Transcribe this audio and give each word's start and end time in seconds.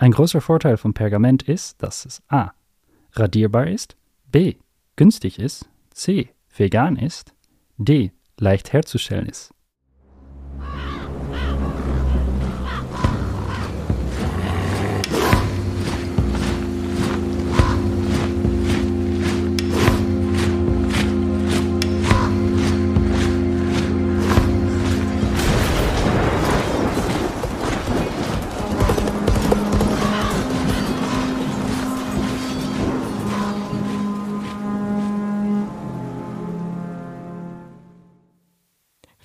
Ein 0.00 0.12
großer 0.12 0.40
Vorteil 0.40 0.78
von 0.78 0.94
Pergament 0.94 1.42
ist, 1.42 1.82
dass 1.82 2.06
es 2.06 2.22
a. 2.28 2.52
radierbar 3.12 3.66
ist, 3.66 3.98
b. 4.32 4.54
günstig 4.96 5.38
ist, 5.38 5.68
c. 5.90 6.30
vegan 6.56 6.96
ist, 6.96 7.34
d. 7.76 8.10
leicht 8.38 8.72
herzustellen 8.72 9.26
ist. 9.26 9.52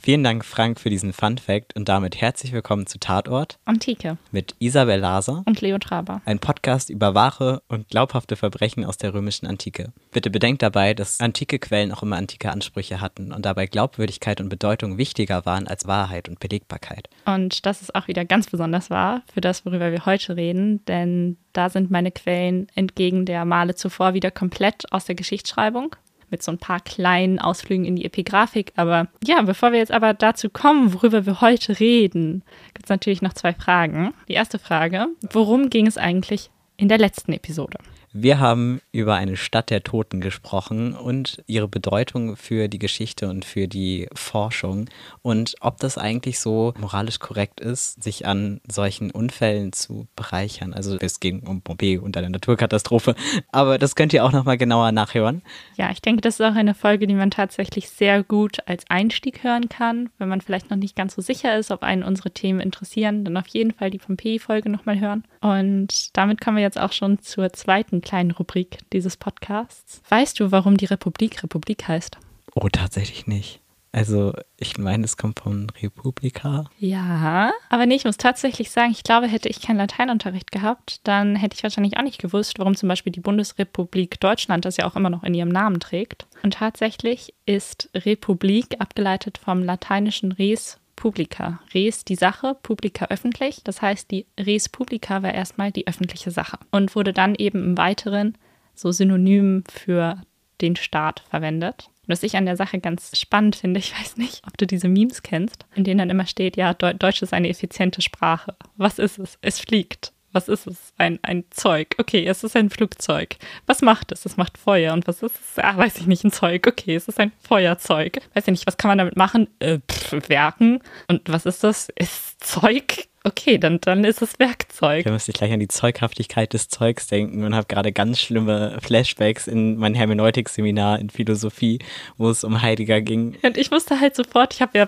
Vielen 0.05 0.23
Dank, 0.23 0.45
Frank, 0.45 0.79
für 0.79 0.91
diesen 0.91 1.13
Fun 1.13 1.39
Fact 1.39 1.75
und 1.75 1.89
damit 1.89 2.21
herzlich 2.21 2.51
willkommen 2.51 2.85
zu 2.85 2.99
Tatort 2.99 3.57
Antike 3.65 4.19
mit 4.31 4.53
Isabel 4.59 4.99
Laser 4.99 5.41
und 5.47 5.61
Leo 5.61 5.79
Traber. 5.79 6.21
Ein 6.25 6.37
Podcast 6.37 6.91
über 6.91 7.15
wahre 7.15 7.63
und 7.69 7.87
glaubhafte 7.87 8.35
Verbrechen 8.35 8.85
aus 8.85 8.97
der 8.97 9.15
römischen 9.15 9.47
Antike. 9.47 9.93
Bitte 10.11 10.29
bedenkt 10.29 10.61
dabei, 10.61 10.93
dass 10.93 11.21
antike 11.21 11.57
Quellen 11.57 11.91
auch 11.91 12.03
immer 12.03 12.17
antike 12.17 12.51
Ansprüche 12.51 13.01
hatten 13.01 13.33
und 13.33 13.47
dabei 13.47 13.65
Glaubwürdigkeit 13.65 14.39
und 14.41 14.49
Bedeutung 14.49 14.99
wichtiger 14.99 15.43
waren 15.47 15.65
als 15.67 15.87
Wahrheit 15.87 16.29
und 16.29 16.39
Belegbarkeit. 16.39 17.09
Und 17.25 17.65
das 17.65 17.81
ist 17.81 17.95
auch 17.95 18.07
wieder 18.07 18.25
ganz 18.25 18.47
besonders 18.47 18.91
wahr 18.91 19.23
für 19.33 19.41
das, 19.41 19.65
worüber 19.65 19.91
wir 19.91 20.05
heute 20.05 20.35
reden, 20.35 20.85
denn 20.85 21.37
da 21.51 21.69
sind 21.69 21.89
meine 21.89 22.11
Quellen 22.11 22.67
entgegen 22.75 23.25
der 23.25 23.43
Male 23.43 23.73
zuvor 23.73 24.13
wieder 24.13 24.29
komplett 24.29 24.83
aus 24.91 25.05
der 25.05 25.15
Geschichtsschreibung 25.15 25.95
mit 26.35 26.43
so 26.43 26.51
ein 26.51 26.57
paar 26.57 26.81
kleinen 26.81 27.39
Ausflügen 27.39 27.85
in 27.85 27.95
die 27.95 28.03
Epigraphik. 28.03 28.73
Aber 28.75 29.07
ja, 29.23 29.41
bevor 29.41 29.71
wir 29.71 29.79
jetzt 29.79 29.93
aber 29.93 30.13
dazu 30.13 30.49
kommen, 30.49 30.93
worüber 30.93 31.25
wir 31.25 31.39
heute 31.39 31.79
reden, 31.79 32.43
gibt 32.73 32.87
es 32.87 32.89
natürlich 32.89 33.21
noch 33.21 33.31
zwei 33.31 33.53
Fragen. 33.53 34.13
Die 34.27 34.33
erste 34.33 34.59
Frage, 34.59 35.07
worum 35.31 35.69
ging 35.69 35.87
es 35.87 35.97
eigentlich 35.97 36.49
in 36.75 36.89
der 36.89 36.97
letzten 36.97 37.31
Episode? 37.31 37.77
Wir 38.17 38.39
haben 38.39 38.79
über 38.93 39.15
eine 39.15 39.35
Stadt 39.35 39.69
der 39.69 39.83
Toten 39.83 40.21
gesprochen 40.21 40.93
und 40.93 41.43
ihre 41.47 41.67
Bedeutung 41.67 42.37
für 42.37 42.69
die 42.69 42.79
Geschichte 42.79 43.27
und 43.27 43.43
für 43.43 43.67
die 43.67 44.07
Forschung 44.13 44.89
und 45.21 45.55
ob 45.59 45.81
das 45.81 45.97
eigentlich 45.97 46.39
so 46.39 46.73
moralisch 46.79 47.19
korrekt 47.19 47.59
ist, 47.59 48.01
sich 48.01 48.25
an 48.25 48.61
solchen 48.71 49.11
Unfällen 49.11 49.73
zu 49.73 50.07
bereichern. 50.15 50.73
Also 50.73 50.95
es 50.97 51.19
ging 51.19 51.41
um 51.45 51.61
Pompeii 51.61 51.97
und 51.97 52.15
eine 52.15 52.29
Naturkatastrophe, 52.29 53.15
aber 53.51 53.77
das 53.77 53.95
könnt 53.95 54.13
ihr 54.13 54.23
auch 54.23 54.31
nochmal 54.31 54.57
genauer 54.57 54.93
nachhören. 54.93 55.41
Ja, 55.75 55.91
ich 55.91 56.01
denke, 56.01 56.21
das 56.21 56.39
ist 56.39 56.45
auch 56.45 56.55
eine 56.55 56.73
Folge, 56.73 57.07
die 57.07 57.15
man 57.15 57.31
tatsächlich 57.31 57.89
sehr 57.89 58.23
gut 58.23 58.59
als 58.65 58.85
Einstieg 58.87 59.43
hören 59.43 59.67
kann, 59.67 60.09
wenn 60.19 60.29
man 60.29 60.39
vielleicht 60.39 60.69
noch 60.69 60.77
nicht 60.77 60.95
ganz 60.95 61.15
so 61.15 61.21
sicher 61.21 61.57
ist, 61.57 61.69
ob 61.69 61.83
einen 61.83 62.03
unsere 62.03 62.31
Themen 62.31 62.61
interessieren, 62.61 63.25
dann 63.25 63.35
auf 63.35 63.47
jeden 63.47 63.73
Fall 63.73 63.89
die 63.89 63.97
Pompeii-Folge 63.97 64.69
nochmal 64.69 65.01
hören. 65.01 65.25
Und 65.41 66.15
damit 66.15 66.39
kommen 66.39 66.55
wir 66.55 66.63
jetzt 66.63 66.79
auch 66.79 66.93
schon 66.93 67.19
zur 67.19 67.51
zweiten 67.51 68.04
kleinen 68.05 68.31
Rubrik 68.31 68.77
dieses 68.93 69.17
Podcasts. 69.17 70.01
Weißt 70.07 70.39
du, 70.39 70.51
warum 70.51 70.77
die 70.77 70.85
Republik 70.85 71.43
Republik 71.43 71.87
heißt? 71.87 72.17
Oh, 72.53 72.69
tatsächlich 72.69 73.27
nicht. 73.27 73.59
Also, 73.95 74.33
ich 74.57 74.77
meine, 74.77 75.05
es 75.05 75.15
kommt 75.15 75.39
von 75.39 75.69
Republika. 75.81 76.65
Ja, 76.79 77.53
aber 77.69 77.85
nee, 77.85 77.95
ich 77.95 78.03
muss 78.03 78.17
tatsächlich 78.17 78.69
sagen, 78.69 78.91
ich 78.91 79.03
glaube, 79.03 79.27
hätte 79.27 79.47
ich 79.47 79.61
keinen 79.61 79.77
Lateinunterricht 79.77 80.51
gehabt, 80.51 80.99
dann 81.07 81.37
hätte 81.37 81.55
ich 81.55 81.63
wahrscheinlich 81.63 81.95
auch 81.95 82.03
nicht 82.03 82.19
gewusst, 82.19 82.59
warum 82.59 82.75
zum 82.75 82.89
Beispiel 82.89 83.13
die 83.13 83.21
Bundesrepublik 83.21 84.19
Deutschland 84.19 84.65
das 84.65 84.75
ja 84.75 84.85
auch 84.85 84.97
immer 84.97 85.09
noch 85.09 85.23
in 85.23 85.33
ihrem 85.33 85.47
Namen 85.47 85.79
trägt. 85.79 86.27
Und 86.43 86.55
tatsächlich 86.55 87.33
ist 87.45 87.89
Republik 87.95 88.75
abgeleitet 88.79 89.37
vom 89.37 89.63
lateinischen 89.63 90.33
res 90.33 90.77
publica. 90.95 91.59
Res 91.73 92.05
die 92.05 92.15
Sache, 92.15 92.55
publica 92.61 93.07
öffentlich. 93.09 93.61
Das 93.63 93.81
heißt, 93.81 94.11
die 94.11 94.25
Res 94.39 94.69
publica 94.69 95.23
war 95.23 95.33
erstmal 95.33 95.71
die 95.71 95.87
öffentliche 95.87 96.31
Sache 96.31 96.57
und 96.71 96.95
wurde 96.95 97.13
dann 97.13 97.35
eben 97.35 97.63
im 97.63 97.77
Weiteren 97.77 98.37
so 98.73 98.91
synonym 98.91 99.63
für 99.69 100.21
den 100.61 100.75
Staat 100.75 101.23
verwendet. 101.29 101.89
Und 102.03 102.09
was 102.09 102.23
ich 102.23 102.37
an 102.37 102.45
der 102.45 102.55
Sache 102.55 102.79
ganz 102.79 103.17
spannend 103.17 103.55
finde, 103.55 103.79
ich 103.79 103.97
weiß 103.99 104.17
nicht, 104.17 104.41
ob 104.47 104.57
du 104.57 104.67
diese 104.67 104.87
Memes 104.87 105.23
kennst, 105.23 105.65
in 105.75 105.83
denen 105.83 105.99
dann 105.99 106.09
immer 106.09 106.27
steht, 106.27 106.57
ja, 106.57 106.73
Deutsch 106.73 107.21
ist 107.21 107.33
eine 107.33 107.49
effiziente 107.49 108.01
Sprache. 108.01 108.55
Was 108.77 108.99
ist 108.99 109.19
es? 109.19 109.37
Es 109.41 109.59
fliegt. 109.59 110.13
Was 110.35 110.49
ist 110.49 110.67
es? 110.67 110.91
Ein, 110.97 111.17
ein 111.21 111.45
Zeug. 111.49 111.95
Okay, 111.97 112.25
es 112.25 112.43
ist 112.43 112.57
ein 112.57 112.69
Flugzeug. 112.69 113.37
Was 113.67 113.81
macht 113.81 114.11
es? 114.11 114.25
Es 114.25 114.35
macht 114.35 114.57
Feuer. 114.57 114.91
Und 114.91 115.07
was 115.07 115.23
ist 115.23 115.33
es? 115.33 115.63
Ah, 115.63 115.77
weiß 115.77 115.95
ich 115.95 116.07
nicht, 116.07 116.25
ein 116.25 116.31
Zeug. 116.33 116.67
Okay, 116.67 116.93
es 116.93 117.07
ist 117.07 117.21
ein 117.21 117.31
Feuerzeug. 117.47 118.17
Weiß 118.33 118.43
ich 118.45 118.51
nicht, 118.51 118.67
was 118.67 118.75
kann 118.75 118.89
man 118.89 118.97
damit 118.97 119.15
machen? 119.15 119.47
Äh, 119.59 119.79
pff, 119.89 120.27
werken. 120.27 120.81
Und 121.07 121.21
was 121.31 121.45
ist 121.45 121.63
das? 121.63 121.87
Ist 121.95 122.43
Zeug? 122.43 123.07
Okay, 123.25 123.57
dann, 123.57 123.81
dann 123.81 124.03
ist 124.03 124.21
es 124.21 124.37
Werkzeug. 124.37 125.03
Da 125.03 125.11
musste 125.11 125.31
ich 125.31 125.37
gleich 125.37 125.51
an 125.51 125.59
die 125.59 125.67
Zeughaftigkeit 125.67 126.53
des 126.53 126.69
Zeugs 126.69 127.07
denken 127.07 127.43
und 127.43 127.55
habe 127.55 127.65
gerade 127.65 127.91
ganz 127.91 128.19
schlimme 128.19 128.77
Flashbacks 128.81 129.47
in 129.47 129.77
mein 129.77 129.95
Hermeneutik-Seminar 129.95 130.99
in 130.99 131.09
Philosophie, 131.09 131.79
wo 132.17 132.29
es 132.29 132.43
um 132.43 132.61
Heidegger 132.61 133.01
ging. 133.01 133.35
Und 133.41 133.57
ich 133.57 133.71
wusste 133.71 133.99
halt 133.99 134.15
sofort, 134.15 134.53
ich 134.53 134.61
habe 134.61 134.77
ja, 134.77 134.87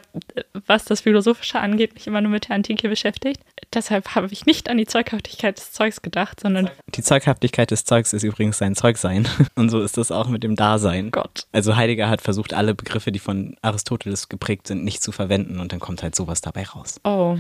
was 0.67 0.85
das 0.85 1.01
Philosophische 1.01 1.59
angeht, 1.59 1.95
mich 1.95 2.05
immer 2.05 2.21
nur 2.21 2.29
mit 2.29 2.47
der 2.47 2.55
Antike 2.55 2.89
beschäftigt. 2.89 3.41
Deshalb 3.73 4.13
habe 4.13 4.27
ich 4.29 4.45
nicht 4.45 4.69
an 4.69 4.77
die 4.77 4.85
Zeughaftigkeit 4.85 5.57
des 5.57 5.71
Zeugs 5.71 6.03
gedacht, 6.03 6.39
sondern. 6.39 6.69
Die 6.93 7.01
Zeughaftigkeit 7.01 7.71
des 7.71 7.85
Zeugs 7.85 8.13
ist 8.13 8.21
übrigens 8.21 8.59
sein 8.59 8.75
Zeugsein. 8.75 9.27
Und 9.55 9.69
so 9.71 9.81
ist 9.81 9.97
das 9.97 10.11
auch 10.11 10.27
mit 10.27 10.43
dem 10.43 10.55
Dasein. 10.55 11.09
Gott. 11.09 11.47
Also 11.53 11.75
Heidegger 11.75 12.07
hat 12.07 12.21
versucht, 12.21 12.53
alle 12.53 12.75
Begriffe, 12.75 13.11
die 13.11 13.17
von 13.17 13.55
Aristoteles 13.63 14.29
geprägt 14.29 14.67
sind, 14.67 14.83
nicht 14.83 15.01
zu 15.01 15.11
verwenden 15.11 15.59
und 15.59 15.71
dann 15.71 15.79
kommt 15.79 16.03
halt 16.03 16.15
sowas 16.15 16.41
dabei 16.41 16.65
raus. 16.65 17.01
Oh. 17.03 17.39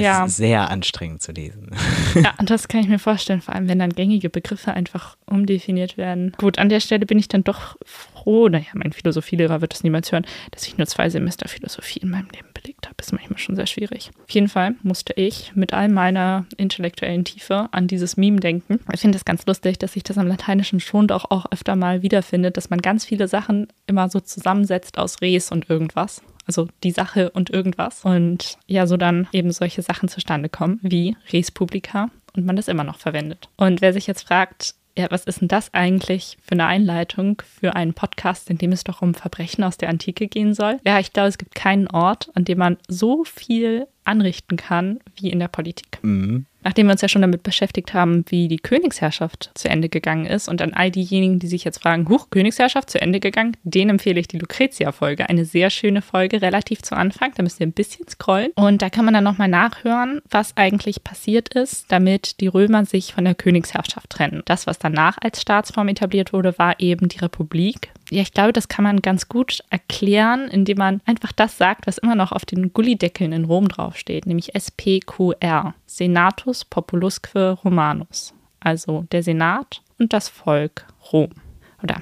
Ja. 0.00 0.24
ist 0.24 0.36
sehr 0.36 0.70
anstrengend 0.70 1.22
zu 1.22 1.32
lesen. 1.32 1.70
Ja, 2.14 2.34
und 2.38 2.50
das 2.50 2.68
kann 2.68 2.80
ich 2.80 2.88
mir 2.88 2.98
vorstellen, 2.98 3.40
vor 3.40 3.54
allem 3.54 3.68
wenn 3.68 3.78
dann 3.78 3.90
gängige 3.90 4.30
Begriffe 4.30 4.72
einfach 4.72 5.16
umdefiniert 5.26 5.96
werden. 5.96 6.32
Gut, 6.38 6.58
an 6.58 6.68
der 6.68 6.80
Stelle 6.80 7.06
bin 7.06 7.18
ich 7.18 7.28
dann 7.28 7.44
doch 7.44 7.76
froh, 7.84 8.48
naja, 8.48 8.66
mein 8.74 8.92
Philosophielehrer 8.92 9.60
wird 9.60 9.72
das 9.72 9.82
niemals 9.82 10.12
hören, 10.12 10.26
dass 10.50 10.66
ich 10.66 10.76
nur 10.78 10.86
zwei 10.86 11.08
Semester 11.10 11.48
Philosophie 11.48 12.00
in 12.00 12.10
meinem 12.10 12.28
Leben 12.34 12.48
belegt 12.54 12.86
habe. 12.86 12.96
Ist 13.00 13.12
manchmal 13.12 13.38
schon 13.38 13.56
sehr 13.56 13.66
schwierig. 13.66 14.10
Auf 14.22 14.30
jeden 14.30 14.48
Fall 14.48 14.74
musste 14.82 15.12
ich 15.14 15.52
mit 15.54 15.72
all 15.72 15.88
meiner 15.88 16.46
intellektuellen 16.56 17.24
Tiefe 17.24 17.68
an 17.72 17.86
dieses 17.86 18.16
Meme 18.16 18.40
denken. 18.40 18.80
Ich 18.92 19.00
finde 19.00 19.16
es 19.16 19.24
ganz 19.24 19.46
lustig, 19.46 19.78
dass 19.78 19.92
sich 19.92 20.02
das 20.02 20.18
am 20.18 20.26
Lateinischen 20.26 20.80
schon 20.80 21.06
doch 21.08 21.30
auch 21.30 21.46
öfter 21.50 21.76
mal 21.76 22.02
wiederfindet, 22.02 22.56
dass 22.56 22.70
man 22.70 22.80
ganz 22.80 23.04
viele 23.04 23.28
Sachen 23.28 23.68
immer 23.86 24.08
so 24.08 24.20
zusammensetzt 24.20 24.98
aus 24.98 25.20
Res 25.22 25.50
und 25.50 25.70
irgendwas 25.70 26.22
also 26.48 26.66
die 26.82 26.90
Sache 26.90 27.30
und 27.30 27.50
irgendwas. 27.50 28.04
Und 28.04 28.58
ja, 28.66 28.86
so 28.88 28.96
dann 28.96 29.28
eben 29.32 29.52
solche 29.52 29.82
Sachen 29.82 30.08
zustande 30.08 30.48
kommen 30.48 30.80
wie 30.82 31.16
Res 31.32 31.52
Publica 31.52 32.10
und 32.34 32.44
man 32.44 32.56
das 32.56 32.66
immer 32.66 32.84
noch 32.84 32.98
verwendet. 32.98 33.48
Und 33.56 33.80
wer 33.80 33.92
sich 33.92 34.08
jetzt 34.08 34.26
fragt, 34.26 34.74
ja, 34.98 35.06
was 35.10 35.24
ist 35.24 35.40
denn 35.40 35.48
das 35.48 35.72
eigentlich 35.74 36.38
für 36.42 36.52
eine 36.52 36.66
Einleitung 36.66 37.40
für 37.60 37.76
einen 37.76 37.94
Podcast, 37.94 38.50
in 38.50 38.58
dem 38.58 38.72
es 38.72 38.82
doch 38.82 39.00
um 39.00 39.14
Verbrechen 39.14 39.62
aus 39.62 39.76
der 39.76 39.90
Antike 39.90 40.26
gehen 40.26 40.54
soll? 40.54 40.78
Ja, 40.84 40.98
ich 40.98 41.12
glaube, 41.12 41.28
es 41.28 41.38
gibt 41.38 41.54
keinen 41.54 41.86
Ort, 41.86 42.30
an 42.34 42.44
dem 42.44 42.58
man 42.58 42.78
so 42.88 43.22
viel 43.22 43.86
anrichten 44.02 44.56
kann 44.56 44.98
wie 45.14 45.30
in 45.30 45.38
der 45.38 45.46
Politik. 45.46 46.00
Mhm. 46.02 46.46
Nachdem 46.64 46.86
wir 46.86 46.92
uns 46.92 47.02
ja 47.02 47.08
schon 47.08 47.22
damit 47.22 47.42
beschäftigt 47.42 47.94
haben, 47.94 48.24
wie 48.28 48.48
die 48.48 48.58
Königsherrschaft 48.58 49.50
zu 49.54 49.68
Ende 49.68 49.88
gegangen 49.88 50.26
ist 50.26 50.48
und 50.48 50.60
an 50.60 50.74
all 50.74 50.90
diejenigen, 50.90 51.38
die 51.38 51.46
sich 51.46 51.64
jetzt 51.64 51.82
fragen, 51.82 52.08
Huch, 52.08 52.30
Königsherrschaft 52.30 52.90
zu 52.90 53.00
Ende 53.00 53.20
gegangen, 53.20 53.56
denen 53.62 53.90
empfehle 53.90 54.18
ich 54.20 54.28
die 54.28 54.38
Lucretia-Folge. 54.38 55.28
Eine 55.28 55.44
sehr 55.44 55.70
schöne 55.70 56.02
Folge, 56.02 56.42
relativ 56.42 56.82
zu 56.82 56.96
Anfang. 56.96 57.32
Da 57.36 57.42
müsst 57.42 57.60
ihr 57.60 57.66
ein 57.66 57.72
bisschen 57.72 58.08
scrollen. 58.08 58.50
Und 58.56 58.82
da 58.82 58.90
kann 58.90 59.04
man 59.04 59.14
dann 59.14 59.24
nochmal 59.24 59.48
nachhören, 59.48 60.20
was 60.30 60.56
eigentlich 60.56 61.04
passiert 61.04 61.54
ist, 61.54 61.92
damit 61.92 62.40
die 62.40 62.48
Römer 62.48 62.84
sich 62.84 63.14
von 63.14 63.24
der 63.24 63.34
Königsherrschaft 63.34 64.10
trennen. 64.10 64.42
Das, 64.44 64.66
was 64.66 64.78
danach 64.78 65.18
als 65.20 65.40
Staatsform 65.40 65.88
etabliert 65.88 66.32
wurde, 66.32 66.58
war 66.58 66.80
eben 66.80 67.08
die 67.08 67.18
Republik. 67.18 67.90
Ja, 68.10 68.22
ich 68.22 68.32
glaube, 68.32 68.52
das 68.52 68.68
kann 68.68 68.84
man 68.84 69.02
ganz 69.02 69.28
gut 69.28 69.62
erklären, 69.70 70.48
indem 70.48 70.78
man 70.78 71.00
einfach 71.04 71.32
das 71.32 71.58
sagt, 71.58 71.86
was 71.86 71.98
immer 71.98 72.14
noch 72.14 72.32
auf 72.32 72.46
den 72.46 72.72
Gullideckeln 72.72 73.32
in 73.32 73.44
Rom 73.44 73.68
draufsteht, 73.68 74.26
nämlich 74.26 74.52
SPQR, 74.58 75.74
Senatus 75.86 76.64
Populusque 76.64 77.58
Romanus, 77.64 78.34
also 78.60 79.04
der 79.12 79.22
Senat 79.22 79.82
und 79.98 80.12
das 80.12 80.28
Volk 80.28 80.86
Rom. 81.12 81.30
Oder 81.82 82.00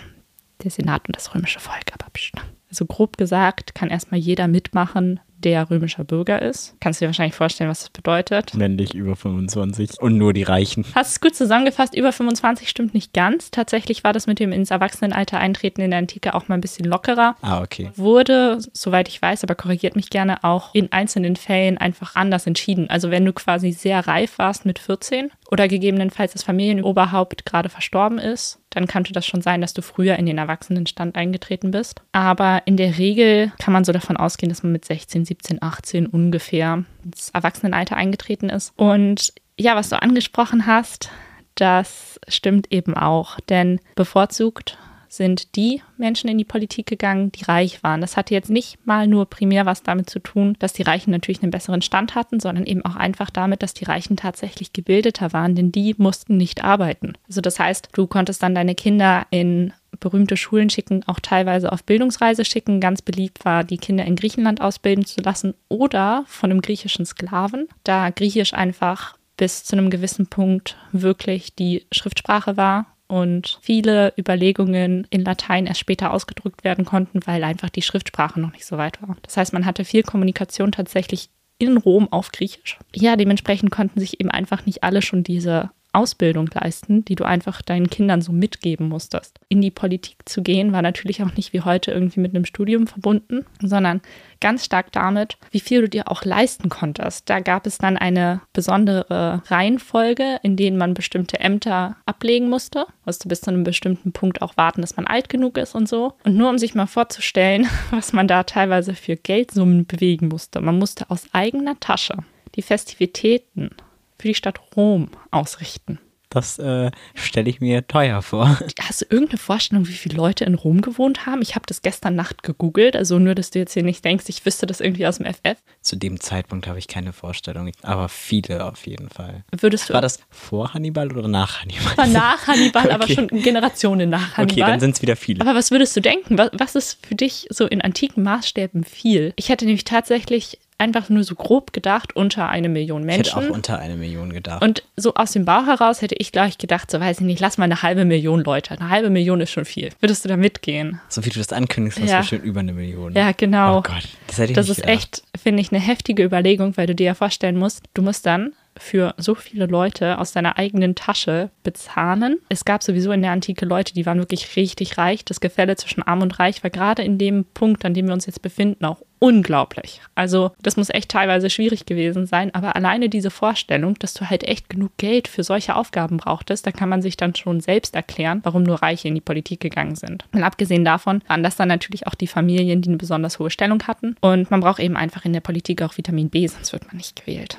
der 0.63 0.71
Senat 0.71 1.09
und 1.09 1.17
das 1.17 1.35
römische 1.35 1.61
Volk, 1.61 1.93
aber 1.93 2.07
pst. 2.13 2.35
Also 2.69 2.87
grob 2.87 3.17
gesagt 3.17 3.75
kann 3.75 3.89
erstmal 3.89 4.21
jeder 4.21 4.49
mitmachen, 4.49 5.21
der 5.39 5.71
römischer 5.71 6.05
Bürger 6.05 6.43
ist. 6.43 6.75
Kannst 6.81 7.01
du 7.01 7.05
dir 7.05 7.09
wahrscheinlich 7.09 7.35
vorstellen, 7.35 7.71
was 7.71 7.81
das 7.81 7.91
bedeutet. 7.91 8.55
Männlich 8.55 8.95
über 8.95 9.17
25 9.17 10.01
und 10.01 10.17
nur 10.17 10.33
die 10.33 10.43
Reichen. 10.43 10.85
Hast 10.95 11.13
es 11.13 11.21
gut 11.21 11.35
zusammengefasst, 11.35 11.95
über 11.95 12.13
25 12.13 12.69
stimmt 12.69 12.95
nicht 12.95 13.13
ganz. 13.13 13.51
Tatsächlich 13.51 14.05
war 14.05 14.13
das 14.13 14.27
mit 14.27 14.39
dem 14.39 14.53
ins 14.53 14.71
Erwachsenenalter 14.71 15.39
eintreten 15.39 15.81
in 15.81 15.91
der 15.91 15.99
Antike 15.99 16.35
auch 16.35 16.49
mal 16.49 16.55
ein 16.55 16.61
bisschen 16.61 16.87
lockerer. 16.87 17.37
Ah, 17.43 17.63
okay. 17.63 17.91
Wurde, 17.97 18.59
soweit 18.73 19.09
ich 19.09 19.21
weiß, 19.21 19.45
aber 19.45 19.55
korrigiert 19.55 19.97
mich 19.97 20.11
gerne, 20.11 20.43
auch 20.45 20.75
in 20.75 20.93
einzelnen 20.93 21.37
Fällen 21.37 21.79
einfach 21.79 22.17
anders 22.17 22.47
entschieden. 22.47 22.91
Also 22.91 23.11
wenn 23.11 23.25
du 23.25 23.33
quasi 23.33 23.73
sehr 23.73 24.07
reif 24.07 24.39
warst 24.39 24.65
mit 24.65 24.79
14, 24.79 25.31
oder 25.51 25.69
gegebenenfalls 25.69 26.33
das 26.33 26.43
Familienoberhaupt 26.43 27.47
gerade 27.47 27.69
verstorben 27.69 28.19
ist, 28.19 28.59
dann 28.77 28.87
könnte 28.87 29.15
das 29.15 29.25
schon 29.25 29.41
sein, 29.41 29.63
dass 29.63 29.73
du 29.73 29.81
früher 29.81 30.17
in 30.17 30.27
den 30.27 30.37
Erwachsenenstand 30.37 31.17
eingetreten 31.17 31.71
bist. 31.71 32.03
Aber 32.13 32.61
in 32.67 32.77
der 32.77 32.99
Regel 32.99 33.51
kann 33.59 33.73
man 33.73 33.85
so 33.85 33.93
davon 33.93 34.19
ausgehen, 34.19 34.51
dass 34.51 34.63
man 34.63 34.73
mit 34.73 34.85
16, 34.85 35.25
17, 35.25 35.63
18 35.63 36.07
ungefähr 36.07 36.85
ins 37.03 37.31
Erwachsenenalter 37.31 37.97
eingetreten 37.97 38.51
ist. 38.51 38.75
Und 38.77 39.33
ja, 39.59 39.77
was 39.77 39.89
du 39.89 40.01
angesprochen 40.03 40.67
hast, 40.67 41.09
das 41.55 42.21
stimmt 42.29 42.71
eben 42.71 42.95
auch, 42.95 43.41
denn 43.49 43.81
bevorzugt 43.95 44.77
sind 45.17 45.57
die 45.57 45.83
Menschen 45.97 46.29
in 46.29 46.39
die 46.39 46.45
Politik 46.45 46.87
gegangen, 46.87 47.33
die 47.33 47.45
reich 47.45 47.83
waren. 47.83 48.01
Das 48.01 48.17
hatte 48.17 48.35
jetzt 48.35 48.51
nicht 48.51 48.87
mal 48.87 49.07
nur 49.07 49.27
primär 49.27 49.67
was 49.67 49.83
damit 49.83 50.11
zu 50.11 50.19
tun, 50.19 50.57
dass 50.59 50.73
die 50.73 50.83
Reichen 50.83 51.11
natürlich 51.11 51.43
einen 51.43 51.51
besseren 51.51 51.83
Stand 51.83 52.15
hatten, 52.15 52.41
sondern 52.41 52.67
eben 52.67 52.85
auch 52.85 52.97
einfach 52.97 53.31
damit, 53.31 53.63
dass 53.63 53.75
die 53.75 53.85
Reichen 53.85 54.17
tatsächlich 54.17 54.73
gebildeter 54.73 55.33
waren, 55.33 55.55
denn 55.55 55.73
die 55.73 55.95
mussten 55.99 56.37
nicht 56.37 56.65
arbeiten. 56.65 57.15
Also 57.29 57.41
das 57.41 57.59
heißt, 57.59 57.89
du 57.93 58.07
konntest 58.07 58.43
dann 58.43 58.55
deine 58.55 58.75
Kinder 58.75 59.27
in 59.31 59.73
berühmte 59.99 60.37
Schulen 60.37 60.69
schicken, 60.71 61.03
auch 61.07 61.21
teilweise 61.21 61.73
auf 61.73 61.85
Bildungsreise 61.85 62.45
schicken. 62.45 62.81
Ganz 62.81 63.01
beliebt 63.03 63.45
war, 63.45 63.65
die 63.65 63.79
Kinder 63.79 64.05
in 64.05 64.17
Griechenland 64.17 64.61
ausbilden 64.61 65.07
zu 65.07 65.23
lassen 65.23 65.55
oder 65.69 66.25
von 66.27 66.51
einem 66.51 66.61
griechischen 66.61 67.07
Sklaven, 67.07 67.69
da 67.85 68.11
Griechisch 68.11 68.53
einfach 68.53 69.17
bis 69.37 69.65
zu 69.65 69.77
einem 69.77 69.91
gewissen 69.91 70.27
Punkt 70.27 70.77
wirklich 70.93 71.55
die 71.55 71.87
Schriftsprache 71.93 72.57
war 72.57 72.87
und 73.09 73.59
viele 73.63 74.13
Überlegungen 74.19 75.07
in 75.11 75.25
Latein 75.25 75.67
erst 75.67 75.81
später 75.81 76.13
ausgedrückt 76.13 76.65
werden 76.65 76.85
konnten, 76.85 77.21
weil 77.27 77.45
einfach 77.45 77.71
die 77.71 77.83
Schriftsprache 77.83 78.41
noch 78.41 78.53
nicht 78.53 78.67
so 78.67 78.77
weit 78.79 79.01
war. 79.03 79.17
Das 79.23 79.37
heißt, 79.37 79.53
man 79.53 79.67
hatte 79.67 79.85
viel 79.85 80.03
Kommunikation 80.03 80.73
tatsächlich 80.73 81.31
in 81.59 81.77
Rom 81.77 82.13
auf 82.13 82.33
Griechisch. 82.33 82.79
Ja, 82.95 83.17
dementsprechend 83.17 83.71
konnten 83.71 84.01
sich 84.01 84.21
eben 84.21 84.31
einfach 84.31 84.67
nicht 84.67 84.83
alle 84.83 85.03
schon 85.03 85.23
diese 85.23 85.71
Ausbildung 85.97 86.51
leisten, 86.53 87.05
die 87.05 87.15
du 87.15 87.25
einfach 87.25 87.63
deinen 87.63 87.89
Kindern 87.89 88.21
so 88.21 88.31
mitgeben 88.31 88.89
musstest. 88.89 89.41
In 89.49 89.63
die 89.63 89.71
Politik 89.71 90.17
zu 90.27 90.43
gehen 90.43 90.73
war 90.73 90.83
natürlich 90.83 91.23
auch 91.23 91.35
nicht 91.35 91.53
wie 91.53 91.63
heute 91.63 91.91
irgendwie 91.91 92.21
mit 92.21 92.35
einem 92.35 92.45
Studium 92.45 92.87
verbunden, 92.87 93.47
sondern 93.61 94.03
ganz 94.41 94.65
stark 94.65 94.93
damit, 94.93 95.39
wie 95.51 95.61
viel 95.61 95.81
du 95.81 95.89
dir 95.89 96.11
auch 96.11 96.25
leisten 96.25 96.69
konntest. 96.69 97.31
Da 97.31 97.41
gab 97.41 97.67
es 97.67 97.79
dann 97.79 97.97
eine 97.97 98.43
besondere 98.53 99.43
Reihenfolge, 99.47 100.39
in 100.43 100.57
denen 100.57 100.77
man 100.77 100.95
bestimmte 100.95 101.41
Ämter 101.41 101.97
ablegen 102.05 102.51
musste. 102.51 102.87
Musste 103.07 103.29
bis 103.29 103.41
zu 103.41 103.51
einem 103.51 103.65
bestimmten 103.65 104.13
Punkt 104.13 104.43
auch 104.43 104.57
warten, 104.57 104.83
dass 104.83 104.97
man 104.97 105.07
alt 105.07 105.31
genug 105.31 105.57
ist 105.57 105.75
und 105.75 105.89
so. 105.89 106.13
Und 106.25 106.37
nur 106.37 106.51
um 106.51 106.59
sich 106.59 106.75
mal 106.75 106.87
vorzustellen, 106.87 107.67
was 107.91 108.13
man 108.13 108.29
da 108.29 108.43
teilweise 108.43 108.95
für 108.95 109.17
Geldsummen 109.17 109.87
bewegen 109.87 110.29
musste. 110.29 110.61
Man 110.61 110.79
musste 110.79 111.11
aus 111.11 111.27
eigener 111.33 111.81
Tasche 111.81 112.17
die 112.55 112.63
Festivitäten 112.63 113.71
für 114.19 114.29
die 114.29 114.35
Stadt 114.35 114.61
Rom 114.77 115.11
ausrichten. 115.31 115.99
Das 116.29 116.59
äh, 116.59 116.91
stelle 117.15 117.49
ich 117.49 117.61
mir 117.61 117.87
teuer 117.87 118.21
vor. 118.21 118.59
Hast 118.81 119.01
du 119.01 119.07
irgendeine 119.09 119.39
Vorstellung, 119.39 119.87
wie 119.87 119.93
viele 119.93 120.17
Leute 120.17 120.45
in 120.45 120.55
Rom 120.55 120.81
gewohnt 120.81 121.25
haben? 121.25 121.41
Ich 121.41 121.55
habe 121.55 121.65
das 121.67 121.83
gestern 121.83 122.17
Nacht 122.17 122.43
gegoogelt, 122.43 122.97
also 122.97 123.19
nur, 123.19 123.35
dass 123.35 123.51
du 123.51 123.61
jetzt 123.61 123.75
hier 123.75 123.85
nicht 123.85 124.05
denkst, 124.05 124.25
ich 124.29 124.45
wüsste 124.45 124.67
das 124.67 124.81
irgendwie 124.81 125.07
aus 125.07 125.19
dem 125.19 125.27
FF. 125.27 125.57
Zu 125.83 125.97
dem 125.97 126.21
Zeitpunkt 126.21 126.67
habe 126.67 126.79
ich 126.79 126.89
keine 126.89 127.13
Vorstellung, 127.13 127.71
aber 127.83 128.09
viele 128.09 128.65
auf 128.65 128.87
jeden 128.87 129.09
Fall. 129.09 129.45
Würdest 129.53 129.89
du 129.89 129.95
War 129.95 130.03
das 130.03 130.21
vor 130.29 130.75
Hannibal 130.75 131.17
oder 131.17 131.29
nach 131.29 131.63
Hannibal? 131.63 131.97
War 131.97 132.07
nach 132.07 132.47
Hannibal, 132.47 132.91
aber 132.91 133.09
schon 133.09 133.29
Generationen 133.29 134.11
nach 134.11 134.37
Hannibal. 134.37 134.63
Okay, 134.63 134.73
dann 134.73 134.81
sind 134.81 134.97
es 134.97 135.03
wieder 135.03 135.17
viele. 135.17 135.41
Aber 135.41 135.55
was 135.55 135.71
würdest 135.71 135.97
du 135.97 136.01
denken? 136.01 136.37
Was, 136.39 136.51
was 136.55 136.75
ist 136.75 137.07
für 137.07 137.15
dich 137.15 137.47
so 137.51 137.67
in 137.67 137.81
antiken 137.81 138.25
Maßstäben 138.25 138.85
viel? 138.85 139.33
Ich 139.37 139.49
hätte 139.49 139.65
nämlich 139.65 139.85
tatsächlich 139.85 140.59
einfach 140.79 141.09
nur 141.09 141.25
so 141.25 141.35
grob 141.35 141.73
gedacht, 141.73 142.15
unter 142.15 142.49
eine 142.49 142.69
Million 142.69 143.05
Menschen. 143.05 143.23
Ich 143.23 143.35
hätte 143.37 143.51
auch 143.51 143.55
unter 143.55 143.79
eine 143.79 143.97
Million 143.97 144.33
gedacht. 144.33 144.63
Und 144.63 144.83
so 144.97 145.15
aus 145.15 145.33
dem 145.33 145.45
Bauch 145.45 145.67
heraus 145.67 146.03
hätte 146.03 146.15
ich 146.19 146.33
gleich 146.33 146.59
gedacht, 146.59 146.91
so 146.91 147.01
weiß 147.01 147.21
ich 147.21 147.27
nicht, 147.27 147.41
lass 147.41 147.57
mal 147.59 147.65
eine 147.65 147.83
halbe 147.83 148.05
Million 148.05 148.45
Leute. 148.45 148.73
Eine 148.79 148.91
halbe 148.91 149.09
Million 149.11 149.41
ist 149.41 149.51
schon 149.51 149.65
viel. 149.65 149.91
Würdest 150.01 150.25
du 150.25 150.29
da 150.29 150.37
mitgehen? 150.37 151.01
So 151.09 151.25
wie 151.25 151.31
du 151.31 151.39
das 151.39 151.53
ankündigst, 151.53 151.99
hast 152.01 152.09
Ja. 152.11 152.17
du 152.17 152.21
bestimmt 152.23 152.45
über 152.45 152.61
eine 152.61 152.73
Million. 152.75 153.15
Ja, 153.15 153.33
genau. 153.33 153.79
Oh 153.79 153.83
Gott, 153.83 154.07
das 154.27 154.39
hätte 154.39 154.53
ich 154.53 154.57
Das 154.57 154.69
nicht 154.69 154.79
ist 154.79 154.85
gedacht. 154.85 154.97
echt, 155.03 155.23
finde 155.43 155.63
ich, 155.63 155.73
eine 155.73 155.81
heftige 155.81 156.23
Überlegung, 156.23 156.77
weil 156.77 156.87
du 156.87 156.95
dir 156.95 157.07
ja 157.07 157.15
vorstellen 157.15 157.57
musst, 157.57 157.83
du 157.95 158.03
musst 158.03 158.27
dann 158.27 158.53
für 158.79 159.15
so 159.17 159.35
viele 159.35 159.67
Leute 159.67 160.19
aus 160.19 160.33
deiner 160.33 160.59
eigenen 160.59 160.95
Tasche 160.95 161.51
bezahlen. 161.63 162.39
Es 162.49 162.65
gab 162.65 162.83
sowieso 162.83 163.13
in 163.13 163.23
der 163.23 163.33
Antike 163.33 163.65
Leute, 163.65 163.95
die 163.95 164.07
waren 164.07 164.19
wirklich 164.19 164.57
richtig 164.57 164.99
reich. 164.99 165.25
Das 165.25 165.41
Gefälle 165.41 165.77
zwischen 165.77 166.03
Arm 166.03 166.23
und 166.23 166.39
Reich 166.39 166.63
war 166.63 166.71
gerade 166.71 167.03
in 167.03 167.19
dem 167.19 167.45
Punkt, 167.45 167.85
an 167.85 167.95
dem 167.95 168.07
wir 168.07 168.15
uns 168.15 168.27
jetzt 168.27 168.43
befinden, 168.43 168.85
auch 168.85 169.03
unglaublich. 169.19 170.01
Also 170.15 170.53
das 170.61 170.77
muss 170.77 170.91
echt 170.91 171.11
teilweise 171.11 171.51
schwierig 171.51 171.87
gewesen 171.87 172.27
sein, 172.27 172.55
aber 172.55 172.77
alleine 172.77 173.09
diese 173.09 173.31
Vorstellung, 173.31 173.99
dass 173.99 174.15
du 174.15 174.29
halt 174.29 174.45
echt 174.45 174.69
genug 174.69 174.97
Geld 174.99 175.29
für 175.29 175.43
solche 175.43 175.75
Aufgaben 175.75 176.19
brauchtest, 176.19 176.67
da 176.67 176.73
kann 176.73 176.89
man 176.89 177.03
sich 177.03 177.17
dann 177.17 177.35
schon 177.35 177.61
selbst 177.61 177.95
erklären, 177.95 178.41
warum 178.43 178.63
nur 178.63 178.83
Reiche 178.83 179.09
in 179.09 179.15
die 179.15 179.21
Politik 179.21 179.61
gegangen 179.61 179.97
sind. 179.97 180.25
Und 180.33 180.43
abgesehen 180.43 180.85
davon 180.85 181.23
waren 181.29 181.43
das 181.43 181.57
dann 181.57 181.69
natürlich 181.69 182.07
auch 182.07 182.15
die 182.15 182.27
Familien, 182.27 182.83
die 182.83 182.89
eine 182.89 182.99
besonders 182.99 183.39
hohe 183.39 183.51
Stellung 183.51 183.83
hatten. 183.85 184.17
Und 184.21 184.51
man 184.51 184.61
braucht 184.61 184.81
eben 184.81 184.97
einfach 184.97 185.25
in 185.25 185.33
der 185.33 185.41
Politik 185.41 185.83
auch 185.83 185.97
Vitamin 185.97 186.29
B, 186.29 186.47
sonst 186.47 186.73
wird 186.73 186.87
man 186.87 186.97
nicht 186.97 187.17
gewählt. 187.17 187.59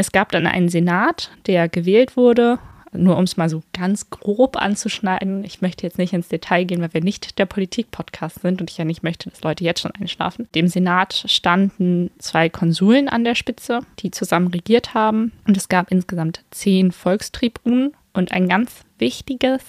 Es 0.00 0.12
gab 0.12 0.30
dann 0.30 0.46
einen 0.46 0.68
Senat, 0.68 1.32
der 1.46 1.68
gewählt 1.68 2.16
wurde. 2.16 2.60
Nur 2.92 3.18
um 3.18 3.24
es 3.24 3.36
mal 3.36 3.50
so 3.50 3.62
ganz 3.74 4.08
grob 4.10 4.56
anzuschneiden. 4.56 5.44
Ich 5.44 5.60
möchte 5.60 5.84
jetzt 5.86 5.98
nicht 5.98 6.14
ins 6.14 6.28
Detail 6.28 6.64
gehen, 6.64 6.80
weil 6.80 6.94
wir 6.94 7.02
nicht 7.02 7.38
der 7.38 7.44
Politik-Podcast 7.44 8.40
sind 8.40 8.60
und 8.60 8.70
ich 8.70 8.78
ja 8.78 8.84
nicht 8.84 9.02
möchte, 9.02 9.28
dass 9.28 9.42
Leute 9.42 9.64
jetzt 9.64 9.80
schon 9.80 9.90
einschlafen. 9.90 10.48
Dem 10.54 10.68
Senat 10.68 11.24
standen 11.26 12.10
zwei 12.18 12.48
Konsuln 12.48 13.08
an 13.08 13.24
der 13.24 13.34
Spitze, 13.34 13.80
die 13.98 14.10
zusammen 14.10 14.46
regiert 14.46 14.94
haben. 14.94 15.32
Und 15.46 15.56
es 15.56 15.68
gab 15.68 15.90
insgesamt 15.90 16.44
zehn 16.50 16.92
Volkstribunen. 16.92 17.92
Und 18.14 18.32
ein 18.32 18.48
ganz 18.48 18.84
wichtiges 18.98 19.62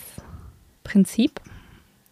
Prinzip 0.84 1.42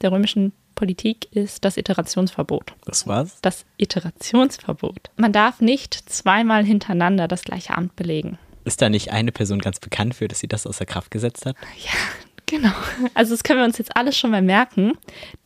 der 0.02 0.12
römischen 0.12 0.52
Politik 0.78 1.28
ist 1.32 1.66
das 1.66 1.76
Iterationsverbot 1.76 2.74
Das 2.86 3.08
war's? 3.08 3.40
das 3.42 3.66
Iterationsverbot. 3.78 5.10
Man 5.18 5.34
darf 5.34 5.60
nicht 5.60 5.96
zweimal 6.10 6.64
hintereinander 6.64 7.28
das 7.28 7.42
gleiche 7.42 7.76
Amt 7.76 7.96
belegen. 7.96 8.38
Ist 8.64 8.82
da 8.82 8.90
nicht 8.90 9.12
eine 9.12 9.32
Person 9.32 9.60
ganz 9.60 9.80
bekannt 9.80 10.14
für, 10.14 10.28
dass 10.28 10.40
sie 10.40 10.48
das 10.48 10.68
außer 10.68 10.86
Kraft 10.86 11.10
gesetzt 11.10 11.46
hat? 11.48 11.56
Genau. 12.50 12.72
Also 13.14 13.34
das 13.34 13.44
können 13.44 13.60
wir 13.60 13.66
uns 13.66 13.78
jetzt 13.78 13.98
alles 13.98 14.18
schon 14.18 14.32
mal 14.32 14.42
merken. 14.42 14.94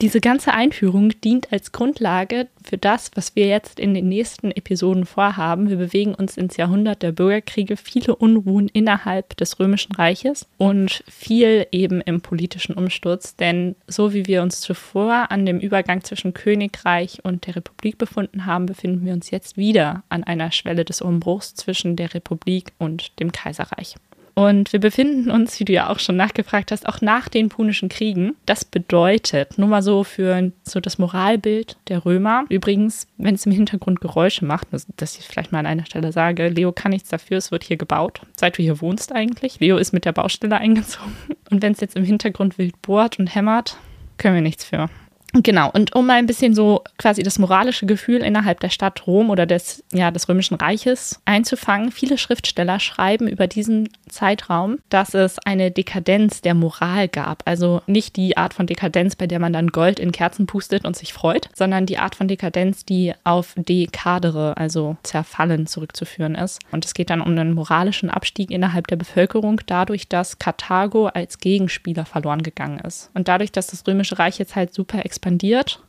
Diese 0.02 0.22
ganze 0.22 0.54
Einführung 0.54 1.10
dient 1.22 1.52
als 1.52 1.72
Grundlage 1.72 2.48
für 2.64 2.78
das, 2.78 3.10
was 3.16 3.36
wir 3.36 3.48
jetzt 3.48 3.80
in 3.80 3.96
den 3.96 4.08
nächsten 4.08 4.52
Episoden 4.52 5.08
vorhaben. 5.08 5.68
Wir 5.68 5.78
bewegen 5.78 6.14
uns 6.14 6.38
ins 6.38 6.58
Jahrhundert 6.58 7.02
der 7.02 7.12
Bürgerkriege, 7.12 7.76
viele 7.76 8.16
Unruhen 8.16 8.70
innerhalb 8.70 9.36
des 9.38 9.60
Römischen 9.60 9.96
Reiches 9.96 10.46
und 10.60 11.04
viel 11.10 11.66
eben 11.72 12.02
im 12.02 12.22
politischen 12.22 12.76
Umsturz. 12.76 13.36
Denn 13.36 13.76
so 13.88 14.14
wie 14.14 14.28
wir 14.28 14.44
uns 14.44 14.62
zuvor 14.62 15.32
an 15.32 15.48
dem 15.48 15.60
Übergang 15.60 16.04
zwischen 16.04 16.36
Königreich 16.36 17.18
und 17.24 17.48
der 17.48 17.56
Republik 17.56 17.98
befunden 17.98 18.46
haben, 18.46 18.68
befinden 18.68 19.04
wir 19.04 19.14
uns 19.14 19.32
jetzt 19.32 19.58
wieder 19.58 20.04
an 20.10 20.24
einer 20.24 20.52
Schwelle 20.52 20.86
des 20.86 21.02
Umbruchs 21.02 21.56
zwischen 21.56 21.96
der 21.96 22.14
Republik 22.14 22.74
und 22.78 23.20
dem 23.20 23.32
Kaiserreich. 23.32 23.96
Und 24.34 24.72
wir 24.74 24.80
befinden 24.80 25.30
uns, 25.30 25.60
wie 25.60 25.66
du 25.66 25.74
ja 25.74 25.90
auch 25.90 26.00
schon 26.00 26.16
nachgefragt 26.16 26.72
hast, 26.72 26.88
auch 26.88 27.02
nach 27.02 27.28
den 27.30 27.50
Punischen 27.50 27.90
Kriegen. 27.90 28.36
Das 28.46 28.64
bedeutet, 28.64 29.58
nur 29.58 29.68
mal 29.68 29.82
so 29.82 30.04
für 30.04 30.52
so 30.64 30.80
das 30.80 30.98
Moralbild 30.98 31.78
der 31.90 32.06
Römer. 32.06 32.46
Übrigens, 32.50 33.08
wenn 33.18 33.36
es 33.36 33.46
im 33.46 33.52
Hintergrund 33.52 34.02
Geräusche 34.02 34.46
macht, 34.46 34.68
das- 34.72 34.88
dass 34.98 35.18
ich 35.18 35.26
vielleicht 35.28 35.52
mal 35.52 35.60
an 35.60 35.66
einer 35.66 35.86
Stelle 35.86 36.12
sage, 36.12 36.48
Leo 36.50 36.72
kann 36.72 36.92
nichts 36.92 37.10
dafür, 37.10 37.38
es 37.38 37.52
wird 37.52 37.64
hier 37.64 37.78
gebaut. 37.78 38.22
Seit 38.38 38.58
du 38.58 38.62
hier 38.64 38.82
wohnst 38.82 39.12
eigentlich. 39.14 39.60
Leo 39.60 39.78
ist 39.78 39.92
mit 39.94 40.06
der 40.06 40.14
Baustelle 40.14 40.58
eingezogen. 40.60 41.14
Und 41.50 41.62
wenn 41.62 41.74
es 41.74 41.82
jetzt 41.82 41.96
im 41.98 42.04
Hintergrund 42.06 42.58
wild 42.58 42.82
bohrt 42.82 43.20
und 43.20 43.28
hämmert, 43.36 43.78
können 44.18 44.36
wir 44.36 44.42
nichts 44.42 44.64
für. 44.64 44.90
Genau, 45.34 45.70
und 45.72 45.96
um 45.96 46.08
mal 46.08 46.18
ein 46.18 46.26
bisschen 46.26 46.54
so 46.54 46.84
quasi 46.98 47.24
das 47.24 47.40
moralische 47.40 47.86
Gefühl 47.86 48.22
innerhalb 48.22 48.60
der 48.60 48.70
Stadt 48.70 49.08
Rom 49.08 49.30
oder 49.30 49.46
des, 49.46 49.84
ja, 49.94 50.12
des 50.12 50.28
Römischen 50.28 50.56
Reiches 50.56 51.22
einzufangen, 51.26 51.92
viele 51.92 52.18
Schriftsteller 52.18 52.80
schreiben 52.80 53.28
über 53.28 53.48
diesen 53.48 53.90
Zeitraum, 54.10 54.80
dass 54.90 55.14
es 55.14 55.40
eine 55.40 55.72
Dekadenz 55.72 56.42
der 56.42 56.54
Moral 56.54 57.08
gab. 57.08 57.44
Also 57.46 57.82
nicht 57.88 58.18
die 58.18 58.36
Art 58.36 58.54
von 58.54 58.68
Dekadenz, 58.68 59.16
bei 59.16 59.26
der 59.26 59.40
man 59.40 59.54
dann 59.54 59.68
Gold 59.68 60.00
in 60.00 60.12
Kerzen 60.12 60.48
pustet 60.48 60.84
und 60.84 60.98
sich 60.98 61.14
freut, 61.14 61.50
sondern 61.54 61.86
die 61.86 61.98
Art 61.98 62.16
von 62.16 62.28
Dekadenz, 62.28 62.84
die 62.84 63.14
auf 63.24 63.54
Dekadere, 63.56 64.58
also 64.58 64.98
Zerfallen 65.04 65.66
zurückzuführen 65.66 66.36
ist. 66.36 66.60
Und 66.72 66.84
es 66.84 66.94
geht 66.94 67.10
dann 67.10 67.22
um 67.22 67.32
einen 67.32 67.54
moralischen 67.54 68.10
Abstieg 68.10 68.52
innerhalb 68.52 68.88
der 68.88 68.98
Bevölkerung, 68.98 69.62
dadurch, 69.66 70.10
dass 70.10 70.40
Karthago 70.40 71.08
als 71.08 71.38
Gegenspieler 71.38 72.06
verloren 72.06 72.44
gegangen 72.44 72.80
ist. 72.80 73.10
Und 73.14 73.30
dadurch, 73.30 73.54
dass 73.54 73.68
das 73.68 73.88
Römische 73.88 74.20
Reich 74.20 74.38
jetzt 74.38 74.58
halt 74.58 74.74
super 74.74 75.06
expandiert, 75.06 75.21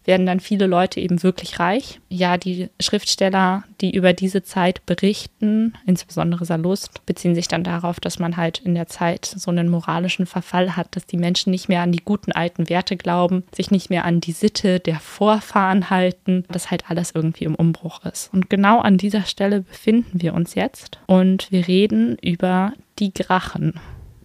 werden 0.04 0.26
dann 0.26 0.40
viele 0.40 0.66
Leute 0.66 1.00
eben 1.00 1.22
wirklich 1.22 1.58
reich. 1.58 2.00
Ja, 2.08 2.36
die 2.36 2.68
Schriftsteller, 2.80 3.64
die 3.80 3.94
über 3.94 4.12
diese 4.12 4.42
Zeit 4.42 4.84
berichten, 4.86 5.74
insbesondere 5.86 6.44
Sallust, 6.44 7.04
beziehen 7.06 7.34
sich 7.34 7.48
dann 7.48 7.64
darauf, 7.64 8.00
dass 8.00 8.18
man 8.18 8.36
halt 8.36 8.58
in 8.58 8.74
der 8.74 8.86
Zeit 8.86 9.24
so 9.24 9.50
einen 9.50 9.68
moralischen 9.68 10.26
Verfall 10.26 10.76
hat, 10.76 10.94
dass 10.96 11.06
die 11.06 11.16
Menschen 11.16 11.50
nicht 11.50 11.68
mehr 11.68 11.82
an 11.82 11.92
die 11.92 12.02
guten 12.04 12.32
alten 12.32 12.68
Werte 12.68 12.96
glauben, 12.96 13.44
sich 13.54 13.70
nicht 13.70 13.90
mehr 13.90 14.04
an 14.04 14.20
die 14.20 14.32
Sitte 14.32 14.80
der 14.80 15.00
Vorfahren 15.00 15.90
halten, 15.90 16.44
dass 16.50 16.70
halt 16.70 16.90
alles 16.90 17.12
irgendwie 17.14 17.44
im 17.44 17.54
Umbruch 17.54 18.04
ist. 18.04 18.32
Und 18.32 18.50
genau 18.50 18.80
an 18.80 18.98
dieser 18.98 19.22
Stelle 19.22 19.62
befinden 19.62 20.22
wir 20.22 20.34
uns 20.34 20.54
jetzt 20.54 20.98
und 21.06 21.50
wir 21.50 21.66
reden 21.66 22.16
über 22.20 22.72
die 22.98 23.12
Grachen. 23.12 23.80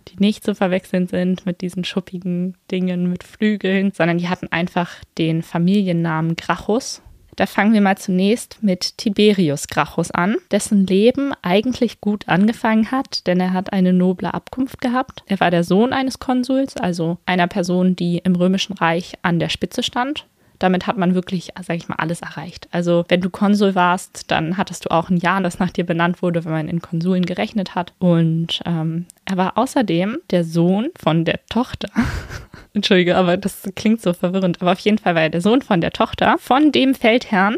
Die 0.10 0.16
nicht 0.20 0.44
zu 0.44 0.56
verwechseln 0.56 1.08
sind 1.08 1.46
mit 1.46 1.62
diesen 1.62 1.84
schuppigen 1.84 2.56
Dingen 2.72 3.10
mit 3.10 3.24
Flügeln, 3.24 3.92
sondern 3.92 4.18
die 4.18 4.30
hatten 4.30 4.52
einfach 4.52 4.96
den 5.18 5.42
Familiennamen 5.44 6.36
Gracchus. 6.36 7.02
Da 7.36 7.46
fangen 7.46 7.74
wir 7.74 7.82
mal 7.82 7.98
zunächst 7.98 8.64
mit 8.64 8.98
Tiberius 8.98 9.68
Gracchus 9.68 10.10
an, 10.10 10.38
dessen 10.50 10.88
Leben 10.88 11.34
eigentlich 11.44 12.02
gut 12.02 12.28
angefangen 12.28 12.90
hat, 12.90 13.28
denn 13.28 13.40
er 13.40 13.54
hat 13.54 13.74
eine 13.74 13.94
noble 13.94 14.34
Abkunft 14.34 14.82
gehabt. 14.82 15.24
Er 15.28 15.40
war 15.40 15.52
der 15.52 15.64
Sohn 15.64 15.94
eines 15.94 16.18
Konsuls, 16.18 16.78
also 16.78 17.20
einer 17.28 17.48
Person, 17.48 17.96
die 17.96 18.18
im 18.18 18.36
Römischen 18.36 18.74
Reich 18.74 19.14
an 19.22 19.38
der 19.38 19.50
Spitze 19.50 19.84
stand 19.84 20.26
damit 20.60 20.88
hat 20.88 20.98
man 20.98 21.16
wirklich, 21.16 21.50
sage 21.62 21.78
ich 21.78 21.88
mal, 21.88 21.96
alles 21.96 22.22
erreicht. 22.22 22.68
Also 22.72 23.06
wenn 23.08 23.22
du 23.22 23.30
Konsul 23.30 23.76
warst, 23.76 24.32
dann 24.32 24.58
hattest 24.58 24.86
du 24.86 24.92
auch 24.92 25.10
ein 25.10 25.18
Jahr, 25.18 25.42
das 25.42 25.60
nach 25.60 25.72
dir 25.72 25.86
benannt 25.86 26.22
wurde, 26.22 26.46
wenn 26.46 26.52
man 26.52 26.70
in 26.70 26.82
Konsuln 26.82 27.26
gerechnet 27.26 27.76
hat. 27.76 27.94
Und 28.00 28.62
ähm, 28.66 29.06
er 29.26 29.38
war 29.38 29.58
außerdem 29.58 30.18
der 30.32 30.44
Sohn 30.44 30.90
von 30.98 31.26
der 31.26 31.40
Tochter. 31.50 31.90
Entschuldige, 32.74 33.18
aber 33.18 33.38
das 33.38 33.70
klingt 33.76 34.02
so 34.02 34.14
verwirrend. 34.14 34.62
Aber 34.62 34.72
auf 34.72 34.80
jeden 34.80 34.98
Fall 34.98 35.16
war 35.16 35.24
er 35.24 35.30
der 35.30 35.42
Sohn 35.42 35.62
von 35.62 35.82
der 35.82 35.92
Tochter 35.92 36.38
von 36.40 36.72
dem 36.72 36.96
Feldherrn, 36.96 37.58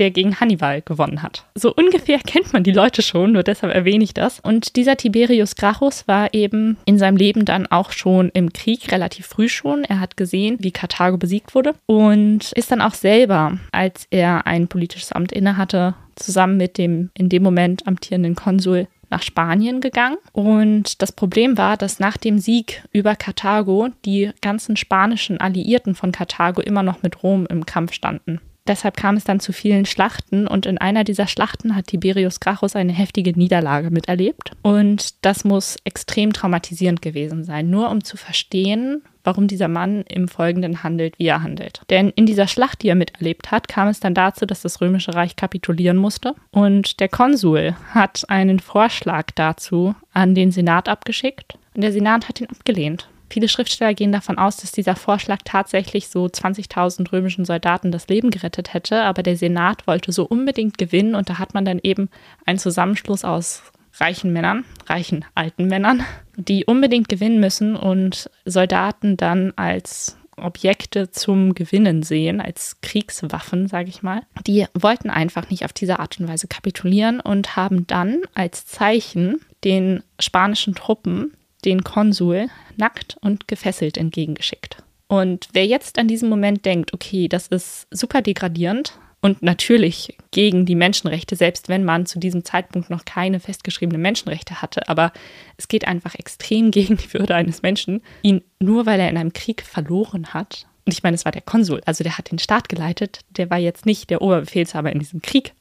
der 0.00 0.10
gegen 0.10 0.40
Hannibal 0.40 0.82
gewonnen 0.82 1.22
hat. 1.22 1.44
So 1.54 1.72
ungefähr 1.74 2.18
kennt 2.26 2.52
man 2.52 2.64
die 2.64 2.72
Leute 2.72 3.02
schon, 3.02 3.32
nur 3.32 3.42
deshalb 3.42 3.72
erwähne 3.72 4.02
ich 4.02 4.14
das. 4.14 4.40
Und 4.40 4.76
dieser 4.76 4.96
Tiberius 4.96 5.54
Gracchus 5.54 6.08
war 6.08 6.34
eben 6.34 6.76
in 6.84 6.98
seinem 6.98 7.16
Leben 7.16 7.44
dann 7.44 7.66
auch 7.66 7.92
schon 7.92 8.30
im 8.30 8.52
Krieg, 8.52 8.90
relativ 8.90 9.26
früh 9.26 9.48
schon. 9.48 9.84
Er 9.84 10.00
hat 10.00 10.16
gesehen, 10.16 10.56
wie 10.60 10.72
Karthago 10.72 11.18
besiegt 11.18 11.54
wurde 11.54 11.74
und 11.86 12.52
ist 12.52 12.72
dann 12.72 12.80
auch 12.80 12.94
selber, 12.94 13.58
als 13.70 14.06
er 14.10 14.46
ein 14.46 14.66
politisches 14.66 15.12
Amt 15.12 15.32
innehatte, 15.32 15.94
zusammen 16.16 16.56
mit 16.56 16.78
dem 16.78 17.10
in 17.14 17.28
dem 17.28 17.42
Moment 17.42 17.86
amtierenden 17.86 18.34
Konsul 18.34 18.88
nach 19.10 19.22
Spanien 19.22 19.80
gegangen. 19.80 20.16
Und 20.32 21.02
das 21.02 21.12
Problem 21.12 21.58
war, 21.58 21.76
dass 21.76 21.98
nach 21.98 22.16
dem 22.16 22.38
Sieg 22.38 22.82
über 22.92 23.16
Karthago 23.16 23.88
die 24.04 24.30
ganzen 24.40 24.76
spanischen 24.76 25.40
Alliierten 25.40 25.94
von 25.94 26.12
Karthago 26.12 26.62
immer 26.62 26.82
noch 26.82 27.02
mit 27.02 27.22
Rom 27.22 27.46
im 27.46 27.66
Kampf 27.66 27.92
standen. 27.92 28.40
Deshalb 28.70 28.96
kam 28.96 29.16
es 29.16 29.24
dann 29.24 29.40
zu 29.40 29.52
vielen 29.52 29.84
Schlachten 29.84 30.46
und 30.46 30.64
in 30.64 30.78
einer 30.78 31.02
dieser 31.02 31.26
Schlachten 31.26 31.74
hat 31.74 31.88
Tiberius 31.88 32.38
Gracchus 32.38 32.76
eine 32.76 32.92
heftige 32.92 33.36
Niederlage 33.36 33.90
miterlebt. 33.90 34.52
Und 34.62 35.24
das 35.24 35.42
muss 35.42 35.76
extrem 35.82 36.32
traumatisierend 36.32 37.02
gewesen 37.02 37.42
sein, 37.42 37.68
nur 37.68 37.90
um 37.90 38.04
zu 38.04 38.16
verstehen, 38.16 39.02
warum 39.24 39.48
dieser 39.48 39.66
Mann 39.66 40.02
im 40.02 40.28
Folgenden 40.28 40.84
handelt, 40.84 41.18
wie 41.18 41.26
er 41.26 41.42
handelt. 41.42 41.80
Denn 41.90 42.10
in 42.10 42.26
dieser 42.26 42.46
Schlacht, 42.46 42.82
die 42.82 42.88
er 42.90 42.94
miterlebt 42.94 43.50
hat, 43.50 43.66
kam 43.66 43.88
es 43.88 43.98
dann 43.98 44.14
dazu, 44.14 44.46
dass 44.46 44.62
das 44.62 44.80
Römische 44.80 45.14
Reich 45.14 45.34
kapitulieren 45.34 45.96
musste. 45.96 46.36
Und 46.52 47.00
der 47.00 47.08
Konsul 47.08 47.74
hat 47.92 48.22
einen 48.28 48.60
Vorschlag 48.60 49.32
dazu 49.34 49.96
an 50.12 50.36
den 50.36 50.52
Senat 50.52 50.88
abgeschickt. 50.88 51.58
Und 51.74 51.80
der 51.82 51.90
Senat 51.90 52.28
hat 52.28 52.40
ihn 52.40 52.46
abgelehnt. 52.46 53.08
Viele 53.30 53.48
Schriftsteller 53.48 53.94
gehen 53.94 54.12
davon 54.12 54.38
aus, 54.38 54.56
dass 54.56 54.72
dieser 54.72 54.96
Vorschlag 54.96 55.38
tatsächlich 55.44 56.08
so 56.08 56.26
20.000 56.26 57.12
römischen 57.12 57.44
Soldaten 57.44 57.92
das 57.92 58.08
Leben 58.08 58.30
gerettet 58.30 58.74
hätte, 58.74 59.02
aber 59.02 59.22
der 59.22 59.36
Senat 59.36 59.86
wollte 59.86 60.10
so 60.10 60.24
unbedingt 60.24 60.78
gewinnen 60.78 61.14
und 61.14 61.30
da 61.30 61.38
hat 61.38 61.54
man 61.54 61.64
dann 61.64 61.78
eben 61.82 62.08
einen 62.44 62.58
Zusammenschluss 62.58 63.24
aus 63.24 63.62
reichen 63.98 64.32
Männern, 64.32 64.64
reichen 64.86 65.24
alten 65.34 65.66
Männern, 65.66 66.04
die 66.36 66.64
unbedingt 66.64 67.08
gewinnen 67.08 67.38
müssen 67.38 67.76
und 67.76 68.30
Soldaten 68.44 69.16
dann 69.16 69.52
als 69.56 70.16
Objekte 70.36 71.10
zum 71.10 71.54
Gewinnen 71.54 72.02
sehen, 72.02 72.40
als 72.40 72.80
Kriegswaffen, 72.80 73.68
sage 73.68 73.90
ich 73.90 74.02
mal. 74.02 74.22
Die 74.46 74.66
wollten 74.74 75.10
einfach 75.10 75.50
nicht 75.50 75.64
auf 75.64 75.72
diese 75.72 76.00
Art 76.00 76.18
und 76.18 76.28
Weise 76.28 76.48
kapitulieren 76.48 77.20
und 77.20 77.56
haben 77.56 77.86
dann 77.86 78.22
als 78.34 78.66
Zeichen 78.66 79.40
den 79.64 80.02
spanischen 80.18 80.74
Truppen 80.74 81.32
den 81.64 81.84
Konsul 81.84 82.48
nackt 82.76 83.16
und 83.20 83.48
gefesselt 83.48 83.96
entgegengeschickt. 83.96 84.82
Und 85.06 85.48
wer 85.52 85.66
jetzt 85.66 85.98
an 85.98 86.06
diesem 86.06 86.28
Moment 86.28 86.64
denkt, 86.64 86.94
okay, 86.94 87.26
das 87.26 87.48
ist 87.48 87.88
super 87.90 88.22
degradierend 88.22 88.98
und 89.20 89.42
natürlich 89.42 90.16
gegen 90.30 90.66
die 90.66 90.74
Menschenrechte, 90.74 91.36
selbst 91.36 91.68
wenn 91.68 91.84
man 91.84 92.06
zu 92.06 92.18
diesem 92.18 92.44
Zeitpunkt 92.44 92.90
noch 92.90 93.04
keine 93.04 93.40
festgeschriebenen 93.40 94.00
Menschenrechte 94.00 94.62
hatte, 94.62 94.88
aber 94.88 95.12
es 95.56 95.68
geht 95.68 95.86
einfach 95.86 96.14
extrem 96.14 96.70
gegen 96.70 96.96
die 96.96 97.12
Würde 97.12 97.34
eines 97.34 97.62
Menschen, 97.62 98.02
ihn 98.22 98.42
nur 98.60 98.86
weil 98.86 99.00
er 99.00 99.10
in 99.10 99.16
einem 99.16 99.32
Krieg 99.32 99.62
verloren 99.62 100.32
hat, 100.32 100.66
und 100.86 100.94
ich 100.94 101.02
meine, 101.02 101.14
es 101.14 101.24
war 101.24 101.32
der 101.32 101.42
Konsul, 101.42 101.82
also 101.84 102.02
der 102.02 102.16
hat 102.16 102.30
den 102.30 102.38
Staat 102.38 102.68
geleitet, 102.68 103.20
der 103.30 103.50
war 103.50 103.58
jetzt 103.58 103.86
nicht 103.86 104.10
der 104.10 104.22
Oberbefehlshaber 104.22 104.90
in 104.90 104.98
diesem 104.98 105.22
Krieg, 105.22 105.52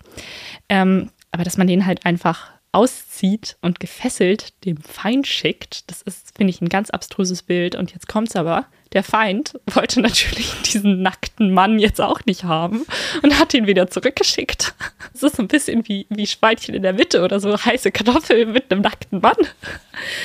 ähm, 0.69 1.09
aber 1.31 1.43
dass 1.43 1.57
man 1.57 1.67
den 1.67 1.85
halt 1.85 2.05
einfach 2.05 2.51
auszieht 2.71 3.57
und 3.61 3.79
gefesselt 3.79 4.53
dem 4.65 4.77
Feind 4.77 5.27
schickt. 5.27 5.89
Das 5.89 6.01
ist, 6.01 6.35
finde 6.37 6.51
ich, 6.51 6.61
ein 6.61 6.69
ganz 6.69 6.89
abstruses 6.89 7.43
Bild. 7.43 7.75
Und 7.75 7.93
jetzt 7.93 8.07
kommt 8.07 8.29
es 8.29 8.35
aber. 8.35 8.67
Der 8.93 9.03
Feind 9.03 9.53
wollte 9.67 10.01
natürlich 10.01 10.51
diesen 10.65 11.01
nackten 11.01 11.53
Mann 11.53 11.79
jetzt 11.79 12.01
auch 12.01 12.25
nicht 12.25 12.43
haben 12.43 12.85
und 13.21 13.39
hat 13.39 13.53
ihn 13.53 13.67
wieder 13.67 13.89
zurückgeschickt. 13.89 14.73
Es 15.13 15.23
ist 15.23 15.35
so 15.35 15.43
ein 15.43 15.47
bisschen 15.47 15.87
wie, 15.87 16.07
wie 16.09 16.25
Schweinchen 16.25 16.73
in 16.73 16.83
der 16.83 16.93
Mitte 16.93 17.23
oder 17.23 17.39
so 17.39 17.55
heiße 17.55 17.91
Kartoffel 17.91 18.45
mit 18.45 18.71
einem 18.71 18.81
nackten 18.81 19.21
Mann. 19.21 19.37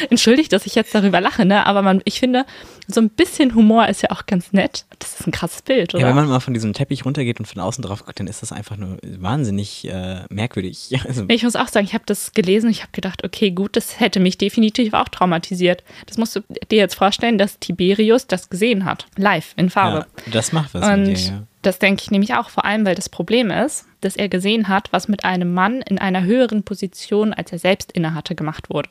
Entschuldigt, 0.09 0.53
dass 0.53 0.67
ich 0.67 0.75
jetzt 0.75 0.95
darüber 0.95 1.21
lache, 1.21 1.45
ne? 1.45 1.67
aber 1.67 1.83
man, 1.83 2.01
ich 2.05 2.21
finde, 2.21 2.47
so 2.87 3.01
ein 3.01 3.11
bisschen 3.11 3.55
Humor 3.55 3.89
ist 3.89 4.03
ja 4.03 4.11
auch 4.11 4.27
ganz 4.27 4.53
nett. 4.53 4.85
Das 4.99 5.19
ist 5.19 5.27
ein 5.27 5.33
krasses 5.33 5.63
Bild, 5.63 5.95
oder? 5.95 6.03
Ja, 6.03 6.09
wenn 6.09 6.17
man 6.17 6.29
mal 6.29 6.41
von 6.41 6.55
diesem 6.55 6.73
Teppich 6.73 7.05
runtergeht 7.05 7.41
und 7.41 7.47
von 7.47 7.61
außen 7.61 7.83
drauf 7.83 8.05
guckt, 8.05 8.21
dann 8.21 8.27
ist 8.27 8.43
das 8.43 8.53
einfach 8.53 8.77
nur 8.77 8.99
wahnsinnig 9.03 9.89
äh, 9.89 10.23
merkwürdig. 10.29 10.91
Also 11.05 11.27
ich 11.29 11.43
muss 11.43 11.55
auch 11.55 11.69
sagen, 11.69 11.85
ich 11.85 11.93
habe 11.93 12.05
das 12.07 12.33
gelesen, 12.33 12.71
ich 12.71 12.81
habe 12.81 12.93
gedacht, 12.93 13.25
okay, 13.25 13.51
gut, 13.51 13.77
das 13.77 14.01
hätte 14.01 14.21
mich 14.21 14.39
definitiv 14.39 14.95
auch 14.95 15.09
traumatisiert. 15.09 15.85
Das 16.07 16.17
musst 16.17 16.35
du 16.35 16.41
dir 16.71 16.79
jetzt 16.79 16.95
vorstellen, 16.95 17.37
dass 17.37 17.59
Tiberius 17.59 18.27
das 18.27 18.49
gesehen 18.55 18.85
hat, 18.85 19.09
live 19.17 19.53
in 19.57 19.69
Farbe. 19.69 20.07
Ja, 20.27 20.33
das 20.33 20.53
macht 20.53 20.75
was 20.75 20.89
und 20.89 21.03
mit 21.09 21.19
dir, 21.19 21.25
ja. 21.25 21.43
Das 21.63 21.81
denke 21.81 22.03
ich 22.05 22.11
nämlich 22.13 22.35
auch, 22.35 22.51
vor 22.51 22.65
allem, 22.65 22.87
weil 22.87 22.95
das 22.95 23.09
Problem 23.09 23.51
ist, 23.51 23.87
dass 24.01 24.15
er 24.15 24.29
gesehen 24.29 24.69
hat, 24.69 24.93
was 24.93 25.09
mit 25.09 25.25
einem 25.25 25.53
Mann 25.55 25.83
in 25.83 25.99
einer 25.99 26.23
höheren 26.23 26.63
Position, 26.63 27.33
als 27.33 27.51
er 27.51 27.59
selbst 27.59 27.91
innehatte, 27.91 28.35
gemacht 28.35 28.71
wurde. 28.71 28.91